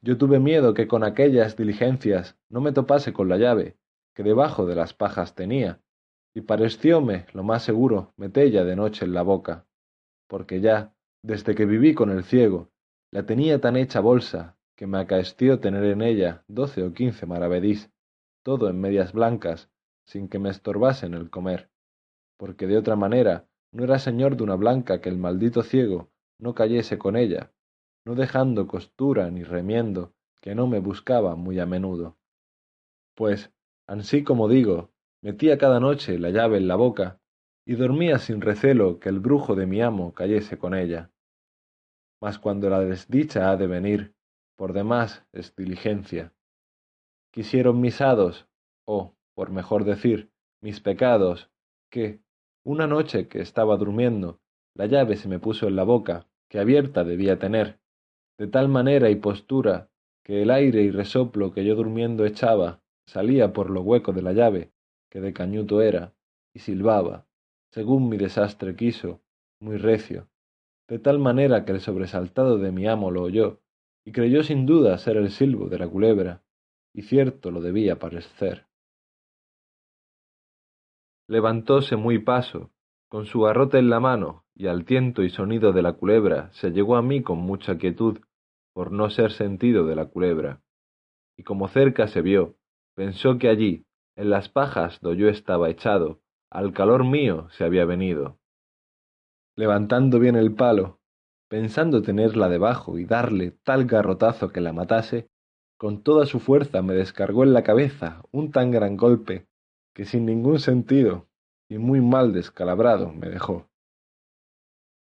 Yo 0.02 0.18
tuve 0.18 0.40
miedo 0.40 0.74
que 0.74 0.88
con 0.88 1.04
aquellas 1.04 1.58
diligencias 1.58 2.38
no 2.50 2.62
me 2.62 2.72
topase 2.72 3.12
con 3.12 3.28
la 3.28 3.38
llave, 3.38 3.78
que 4.14 4.24
debajo 4.24 4.66
de 4.66 4.76
las 4.76 4.94
pajas 4.94 5.36
tenía, 5.36 5.82
y 6.34 6.42
parecióme 6.42 7.26
lo 7.34 7.44
más 7.44 7.64
seguro 7.64 8.14
metella 8.18 8.64
de 8.64 8.76
noche 8.76 9.06
en 9.06 9.14
la 9.14 9.24
boca, 9.24 9.66
porque 10.28 10.62
ya, 10.62 10.94
desde 11.24 11.56
que 11.56 11.66
viví 11.66 11.94
con 11.94 12.12
el 12.12 12.24
ciego, 12.24 12.72
la 13.12 13.26
tenía 13.26 13.60
tan 13.60 13.78
hecha 13.78 14.00
bolsa, 14.00 14.58
que 14.76 14.88
me 14.88 15.00
acaeció 15.00 15.60
tener 15.60 15.86
en 15.86 16.02
ella 16.02 16.44
doce 16.48 16.84
o 16.84 16.94
quince 16.94 17.26
maravedís, 17.26 17.90
todo 18.44 18.70
en 18.70 18.80
medias 18.80 19.14
blancas, 19.14 19.70
sin 20.06 20.28
que 20.28 20.38
me 20.38 20.50
estorbasen 20.50 21.14
el 21.14 21.30
comer, 21.30 21.70
porque 22.38 22.68
de 22.68 22.78
otra 22.78 22.96
manera 22.96 23.48
no 23.72 23.84
era 23.84 24.00
señor 24.00 24.38
de 24.38 24.44
una 24.44 24.56
blanca 24.56 25.02
que 25.02 25.10
el 25.10 25.18
maldito 25.18 25.64
ciego 25.64 26.10
no 26.40 26.54
cayese 26.54 26.98
con 26.98 27.16
ella, 27.16 27.52
no 28.06 28.16
dejando 28.16 28.68
costura 28.68 29.30
ni 29.32 29.44
remiendo, 29.44 30.14
que 30.42 30.56
no 30.56 30.68
me 30.68 30.80
buscaba 30.80 31.36
muy 31.36 31.60
a 31.60 31.66
menudo. 31.66 32.18
Pues, 33.16 33.52
ansí 33.88 34.24
como 34.24 34.48
digo, 34.48 34.92
metía 35.22 35.58
cada 35.58 35.80
noche 35.80 36.20
la 36.20 36.30
llave 36.30 36.58
en 36.58 36.68
la 36.68 36.76
boca 36.76 37.20
y 37.66 37.76
dormía 37.76 38.20
sin 38.20 38.42
recelo 38.42 39.00
que 39.00 39.10
el 39.10 39.20
brujo 39.20 39.56
de 39.56 39.66
mi 39.66 39.82
amo 39.82 40.14
cayese 40.14 40.58
con 40.58 40.76
ella. 40.76 41.12
Mas 42.22 42.38
cuando 42.38 42.70
la 42.70 42.80
desdicha 42.80 43.50
ha 43.50 43.58
de 43.58 43.68
venir, 43.68 44.16
por 44.56 44.74
demás 44.74 45.26
es 45.34 45.56
diligencia. 45.56 46.34
Quisieron 47.32 47.82
mis 47.82 48.02
hados, 48.02 48.48
o, 48.86 49.16
por 49.34 49.52
mejor 49.52 49.84
decir, 49.84 50.32
mis 50.62 50.80
pecados, 50.80 51.50
que, 51.90 52.22
una 52.66 52.88
noche 52.88 53.28
que 53.28 53.42
estaba 53.42 53.78
durmiendo, 53.78 54.40
la 54.74 54.88
llave 54.88 55.16
se 55.16 55.30
me 55.30 55.40
puso 55.40 55.68
en 55.68 55.76
la 55.76 55.84
boca, 55.84 56.28
que 56.50 56.60
abierta 56.60 57.04
debía 57.04 57.38
tener, 57.38 57.80
de 58.40 58.48
tal 58.48 58.70
manera 58.70 59.10
y 59.10 59.16
postura 59.16 59.90
que 60.24 60.42
el 60.42 60.50
aire 60.50 60.82
y 60.82 60.90
resoplo 60.90 61.54
que 61.54 61.64
yo 61.64 61.76
durmiendo 61.76 62.26
echaba 62.26 62.82
salía 63.08 63.54
por 63.54 63.70
lo 63.70 63.82
hueco 63.82 64.12
de 64.14 64.24
la 64.24 64.34
llave 64.34 64.72
que 65.12 65.22
de 65.22 65.32
cañuto 65.32 65.82
era, 65.82 66.14
y 66.54 66.60
silbaba, 66.60 67.26
según 67.72 68.10
mi 68.10 68.18
desastre 68.18 68.76
quiso, 68.76 69.22
muy 69.62 69.78
recio, 69.78 70.28
de 70.90 71.00
tal 71.00 71.20
manera 71.20 71.64
que 71.64 71.72
el 71.72 71.80
sobresaltado 71.80 72.58
de 72.58 72.72
mi 72.74 72.86
amo 72.88 73.12
lo 73.12 73.22
oyó, 73.22 73.62
y 74.04 74.12
creyó 74.12 74.44
sin 74.44 74.66
duda 74.66 74.98
ser 74.98 75.16
el 75.16 75.30
silbo 75.30 75.70
de 75.70 75.80
la 75.80 75.88
culebra, 75.88 76.44
y 76.94 77.04
cierto 77.04 77.50
lo 77.50 77.62
debía 77.62 77.98
parecer. 77.98 78.68
Levantóse 81.28 81.96
muy 81.96 82.20
paso, 82.20 82.70
con 83.10 83.26
su 83.26 83.42
garrote 83.42 83.80
en 83.80 83.90
la 83.90 84.00
mano, 84.00 84.46
y 84.54 84.68
al 84.68 84.86
tiento 84.86 85.24
y 85.24 85.30
sonido 85.30 85.74
de 85.74 85.82
la 85.82 85.94
culebra 85.94 86.52
se 86.54 86.70
llegó 86.70 86.98
a 86.98 87.02
mí 87.02 87.24
con 87.24 87.40
mucha 87.40 87.80
quietud, 87.80 88.20
por 88.74 88.92
no 88.92 89.10
ser 89.10 89.32
sentido 89.32 89.88
de 89.88 89.96
la 89.96 90.06
culebra. 90.06 90.62
Y 91.36 91.44
como 91.44 91.68
cerca 91.68 92.08
se 92.08 92.22
vio, 92.22 92.58
pensó 92.94 93.40
que 93.40 93.50
allí, 93.50 93.86
en 94.16 94.30
las 94.30 94.50
pajas 94.50 95.00
do 95.02 95.14
yo 95.14 95.28
estaba 95.28 95.70
echado, 95.70 96.22
al 96.52 96.74
calor 96.74 97.04
mío 97.04 97.48
se 97.50 97.64
había 97.64 97.86
venido. 97.86 98.38
Levantando 99.56 100.20
bien 100.20 100.36
el 100.36 100.54
palo, 100.54 101.00
pensando 101.50 102.04
tenerla 102.04 102.50
debajo 102.50 103.00
y 103.00 103.06
darle 103.06 103.52
tal 103.64 103.86
garrotazo 103.86 104.50
que 104.50 104.62
la 104.62 104.74
matase, 104.74 105.28
con 105.78 106.04
toda 106.04 106.28
su 106.28 106.40
fuerza 106.40 106.84
me 106.84 106.94
descargó 106.94 107.44
en 107.44 107.54
la 107.54 107.64
cabeza 107.64 108.22
un 108.32 108.52
tan 108.52 108.70
gran 108.72 108.96
golpe 108.96 109.48
que 109.96 110.04
sin 110.04 110.26
ningún 110.26 110.60
sentido 110.60 111.28
y 111.70 111.78
muy 111.78 112.02
mal 112.02 112.34
descalabrado 112.34 113.14
me 113.14 113.30
dejó. 113.30 113.70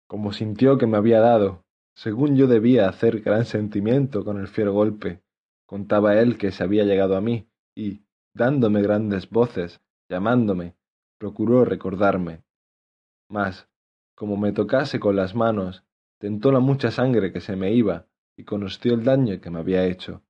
Como 0.08 0.32
sintió 0.32 0.78
que 0.78 0.86
me 0.86 0.98
había 0.98 1.20
dado, 1.20 1.66
según 1.96 2.36
yo 2.36 2.46
debía 2.46 2.88
hacer 2.88 3.22
gran 3.22 3.46
sentimiento 3.46 4.24
con 4.24 4.40
el 4.40 4.48
fiero 4.48 4.74
golpe, 4.74 5.24
contaba 5.66 6.20
él 6.20 6.38
que 6.38 6.52
se 6.52 6.64
había 6.64 6.84
llegado 6.84 7.18
a 7.18 7.22
mí, 7.22 7.50
y, 7.76 8.06
dándome 8.36 8.84
grandes 8.84 9.28
voces, 9.30 9.82
llamándome, 10.08 10.76
procuró 11.18 11.66
recordarme. 11.66 12.44
Mas, 13.28 13.68
como 14.14 14.38
me 14.38 14.52
tocase 14.52 15.00
con 15.00 15.16
las 15.16 15.34
manos, 15.34 15.84
tentó 16.20 16.52
la 16.52 16.60
mucha 16.60 16.92
sangre 16.92 17.34
que 17.34 17.42
se 17.42 17.56
me 17.56 17.74
iba 17.74 18.08
y 18.38 18.44
conoció 18.44 18.94
el 18.94 19.04
daño 19.04 19.42
que 19.42 19.50
me 19.50 19.60
había 19.60 19.86
hecho. 19.86 20.22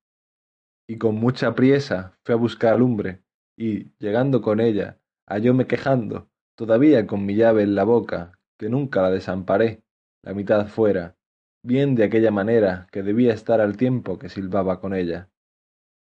Y 0.88 0.98
con 0.98 1.16
mucha 1.16 1.56
priesa 1.56 2.18
fue 2.24 2.36
a 2.36 2.38
buscar 2.38 2.80
lumbre, 2.80 3.25
y, 3.58 3.92
llegando 4.00 4.42
con 4.42 4.60
ella, 4.60 5.00
hallóme 5.26 5.68
quejando, 5.68 6.30
todavía 6.56 7.08
con 7.08 7.26
mi 7.26 7.36
llave 7.36 7.64
en 7.64 7.76
la 7.76 7.84
boca, 7.84 8.40
que 8.58 8.70
nunca 8.70 9.02
la 9.02 9.12
desamparé, 9.12 9.84
la 10.22 10.34
mitad 10.34 10.68
fuera, 10.68 11.16
bien 11.64 11.96
de 11.96 12.04
aquella 12.04 12.32
manera 12.32 12.88
que 12.92 13.04
debía 13.04 13.34
estar 13.34 13.62
al 13.62 13.78
tiempo 13.78 14.20
que 14.20 14.30
silbaba 14.30 14.80
con 14.80 14.94
ella. 14.94 15.30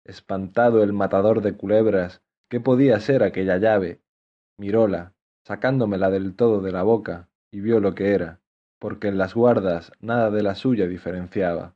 Espantado 0.03 0.83
el 0.83 0.93
matador 0.93 1.41
de 1.41 1.55
culebras 1.57 2.21
qué 2.49 2.59
podía 2.59 2.99
ser 2.99 3.23
aquella 3.23 3.57
llave 3.57 4.01
miróla 4.57 5.13
sacándomela 5.43 6.09
del 6.09 6.35
todo 6.35 6.61
de 6.61 6.71
la 6.71 6.83
boca 6.83 7.29
y 7.51 7.59
vio 7.59 7.79
lo 7.79 7.93
que 7.93 8.13
era 8.13 8.41
porque 8.79 9.07
en 9.07 9.17
las 9.17 9.33
guardas 9.33 9.91
nada 9.99 10.29
de 10.29 10.43
la 10.43 10.55
suya 10.55 10.87
diferenciaba. 10.87 11.75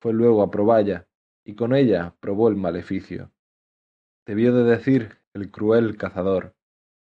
Fue 0.00 0.12
luego 0.12 0.42
a 0.42 0.50
proballa 0.50 1.08
y 1.44 1.54
con 1.54 1.74
ella 1.74 2.14
probó 2.20 2.48
el 2.48 2.56
maleficio 2.56 3.32
debió 4.30 4.54
de 4.54 4.62
decir 4.62 5.18
el 5.34 5.50
cruel 5.50 5.96
cazador, 5.96 6.54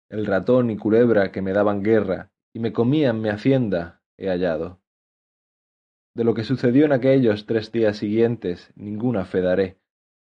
el 0.08 0.24
ratón 0.24 0.70
y 0.70 0.78
culebra 0.78 1.32
que 1.32 1.42
me 1.42 1.52
daban 1.52 1.82
guerra 1.82 2.32
y 2.54 2.60
me 2.60 2.72
comían 2.72 3.20
mi 3.20 3.28
hacienda, 3.28 4.00
he 4.16 4.30
hallado. 4.30 4.80
De 6.14 6.24
lo 6.24 6.32
que 6.32 6.44
sucedió 6.44 6.86
en 6.86 6.92
aquellos 6.92 7.44
tres 7.44 7.72
días 7.72 7.98
siguientes 7.98 8.72
ninguna 8.74 9.26
fe 9.26 9.42
daré, 9.42 9.76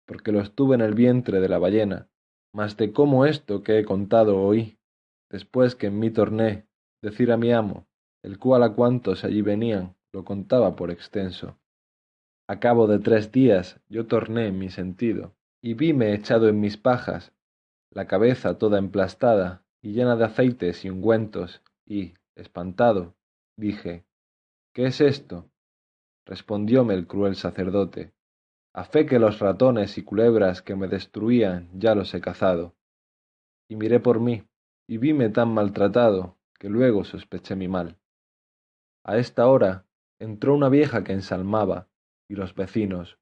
porque 0.08 0.32
lo 0.32 0.42
estuve 0.42 0.74
en 0.74 0.82
el 0.82 0.96
vientre 0.96 1.40
de 1.40 1.48
la 1.48 1.60
ballena, 1.60 2.10
mas 2.52 2.78
de 2.78 2.92
cómo 2.92 3.28
esto 3.28 3.62
que 3.62 3.78
he 3.78 3.86
contado 3.86 4.42
oí, 4.42 4.80
después 5.30 5.76
que 5.76 5.88
en 5.88 6.00
mí 6.00 6.10
torné, 6.10 6.66
decir 7.04 7.32
a 7.32 7.38
mi 7.38 7.52
amo, 7.52 7.86
el 8.24 8.40
cual 8.40 8.64
a 8.64 8.74
cuantos 8.74 9.24
allí 9.24 9.44
venían 9.44 9.96
lo 10.12 10.26
contaba 10.26 10.76
por 10.76 10.90
extenso. 10.90 11.60
A 12.48 12.60
cabo 12.60 12.88
de 12.88 12.98
tres 12.98 13.32
días 13.32 13.80
yo 13.88 14.08
torné 14.08 14.48
en 14.48 14.58
mi 14.58 14.72
sentido, 14.72 15.37
y 15.62 15.74
vime 15.74 16.14
echado 16.14 16.48
en 16.50 16.60
mis 16.60 16.78
pajas, 16.78 17.34
la 17.92 18.08
cabeza 18.08 18.58
toda 18.58 18.78
emplastada 18.78 19.64
y 19.82 19.94
llena 19.94 20.16
de 20.16 20.26
aceites 20.26 20.86
y 20.86 20.90
ungüentos, 20.90 21.64
y, 21.86 22.14
espantado, 22.36 23.16
dije, 23.56 24.06
¿qué 24.74 24.86
es 24.88 25.02
esto? 25.02 25.50
Respondióme 26.26 26.94
el 26.94 27.08
cruel 27.08 27.36
sacerdote, 27.36 28.14
a 28.74 28.84
fe 28.84 29.06
que 29.06 29.20
los 29.20 29.40
ratones 29.40 29.98
y 29.98 30.04
culebras 30.04 30.62
que 30.62 30.76
me 30.76 30.88
destruían 30.88 31.70
ya 31.74 31.96
los 31.96 32.14
he 32.14 32.22
cazado. 32.22 32.76
Y 33.70 33.76
miré 33.76 34.00
por 34.00 34.20
mí, 34.20 34.44
y 34.88 34.98
vime 34.98 35.30
tan 35.30 35.54
maltratado, 35.54 36.38
que 36.60 36.70
luego 36.70 37.04
sospeché 37.04 37.56
mi 37.56 37.68
mal. 37.68 37.98
A 39.04 39.18
esta 39.18 39.48
hora 39.48 39.86
entró 40.20 40.54
una 40.54 40.70
vieja 40.70 41.04
que 41.04 41.14
ensalmaba, 41.14 41.88
y 42.28 42.36
los 42.36 42.54
vecinos, 42.56 43.18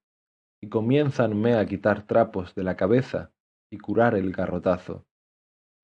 y 0.66 0.70
comiénzanme 0.70 1.54
a 1.54 1.66
quitar 1.68 2.08
trapos 2.08 2.56
de 2.56 2.64
la 2.64 2.76
cabeza 2.76 3.32
y 3.70 3.78
curar 3.78 4.16
el 4.16 4.32
garrotazo. 4.32 5.06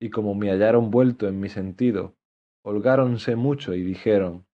Y 0.00 0.10
como 0.10 0.34
me 0.34 0.50
hallaron 0.50 0.90
vuelto 0.90 1.28
en 1.28 1.38
mi 1.38 1.48
sentido, 1.48 2.16
holgáronse 2.64 3.36
mucho 3.36 3.74
y 3.74 3.84
dijeron, 3.84 4.44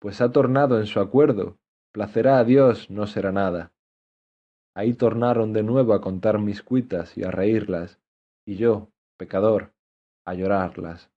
pues 0.00 0.22
ha 0.22 0.32
tornado 0.32 0.80
en 0.80 0.86
su 0.86 0.98
acuerdo, 0.98 1.58
placerá 1.92 2.38
a 2.38 2.44
Dios, 2.44 2.88
no 2.88 3.06
será 3.06 3.32
nada. 3.32 3.74
Ahí 4.74 4.94
tornaron 4.94 5.52
de 5.52 5.62
nuevo 5.62 5.92
a 5.92 6.00
contar 6.00 6.38
mis 6.38 6.62
cuitas 6.62 7.14
y 7.18 7.22
a 7.22 7.30
reírlas, 7.30 8.00
y 8.46 8.56
yo, 8.56 8.88
pecador, 9.18 9.74
a 10.24 10.32
llorarlas. 10.32 11.12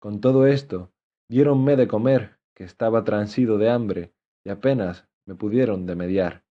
Con 0.00 0.20
todo 0.20 0.48
esto, 0.48 0.90
diéronme 1.28 1.76
de 1.76 1.86
comer, 1.86 2.40
que 2.52 2.64
estaba 2.64 3.04
transido 3.04 3.58
de 3.58 3.70
hambre, 3.70 4.12
y 4.44 4.50
apenas 4.50 5.06
me 5.24 5.36
pudieron 5.36 5.86
de 5.86 5.94
mediar. 5.94 6.41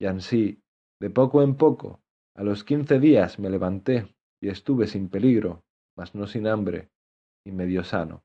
Y 0.00 0.06
ansí, 0.06 0.62
de 1.00 1.10
poco 1.10 1.42
en 1.42 1.56
poco, 1.56 2.00
a 2.34 2.42
los 2.42 2.64
quince 2.64 2.98
días 3.00 3.38
me 3.38 3.50
levanté 3.50 4.14
y 4.40 4.48
estuve 4.48 4.86
sin 4.86 5.08
peligro, 5.08 5.64
mas 5.96 6.14
no 6.14 6.26
sin 6.26 6.46
hambre, 6.46 6.90
y 7.44 7.52
medio 7.52 7.82
sano. 7.82 8.22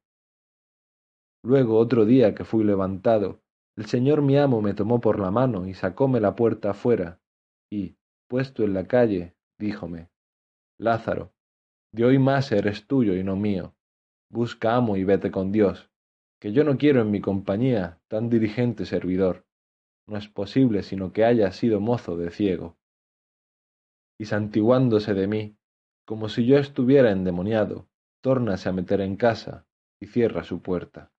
Luego 1.44 1.78
otro 1.78 2.06
día 2.06 2.36
que 2.36 2.46
fui 2.46 2.64
levantado, 2.64 3.42
el 3.76 3.88
señor 3.88 4.22
mi 4.22 4.38
amo 4.38 4.62
me 4.62 4.74
tomó 4.74 5.02
por 5.02 5.20
la 5.20 5.32
mano 5.32 5.68
y 5.68 5.74
sacóme 5.74 6.20
la 6.20 6.36
puerta 6.36 6.72
afuera, 6.72 7.20
y, 7.72 7.98
puesto 8.28 8.64
en 8.64 8.74
la 8.74 8.88
calle, 8.88 9.36
díjome, 9.60 10.10
Lázaro, 10.78 11.34
de 11.92 12.06
hoy 12.06 12.20
más 12.20 12.52
eres 12.52 12.88
tuyo 12.88 13.16
y 13.16 13.24
no 13.24 13.36
mío. 13.36 13.76
Busca 14.30 14.76
amo 14.76 14.98
y 14.98 15.04
vete 15.04 15.32
con 15.32 15.52
Dios, 15.52 15.92
que 16.40 16.52
yo 16.52 16.64
no 16.64 16.78
quiero 16.78 17.02
en 17.02 17.12
mi 17.12 17.22
compañía 17.22 18.02
tan 18.08 18.30
diligente 18.30 18.86
servidor. 18.86 19.46
No 20.06 20.18
es 20.18 20.28
posible 20.28 20.84
sino 20.84 21.14
que 21.14 21.24
haya 21.24 21.52
sido 21.52 21.80
mozo 21.80 22.18
de 22.18 22.30
ciego. 22.30 22.78
Y 24.20 24.26
santiguándose 24.26 25.14
de 25.14 25.28
mí, 25.28 25.58
como 26.06 26.28
si 26.28 26.46
yo 26.46 26.58
estuviera 26.58 27.12
endemoniado, 27.12 27.88
tórnase 28.22 28.68
a 28.68 28.74
meter 28.74 29.00
en 29.00 29.16
casa 29.16 29.66
y 30.02 30.08
cierra 30.08 30.44
su 30.44 30.62
puerta. 30.62 31.13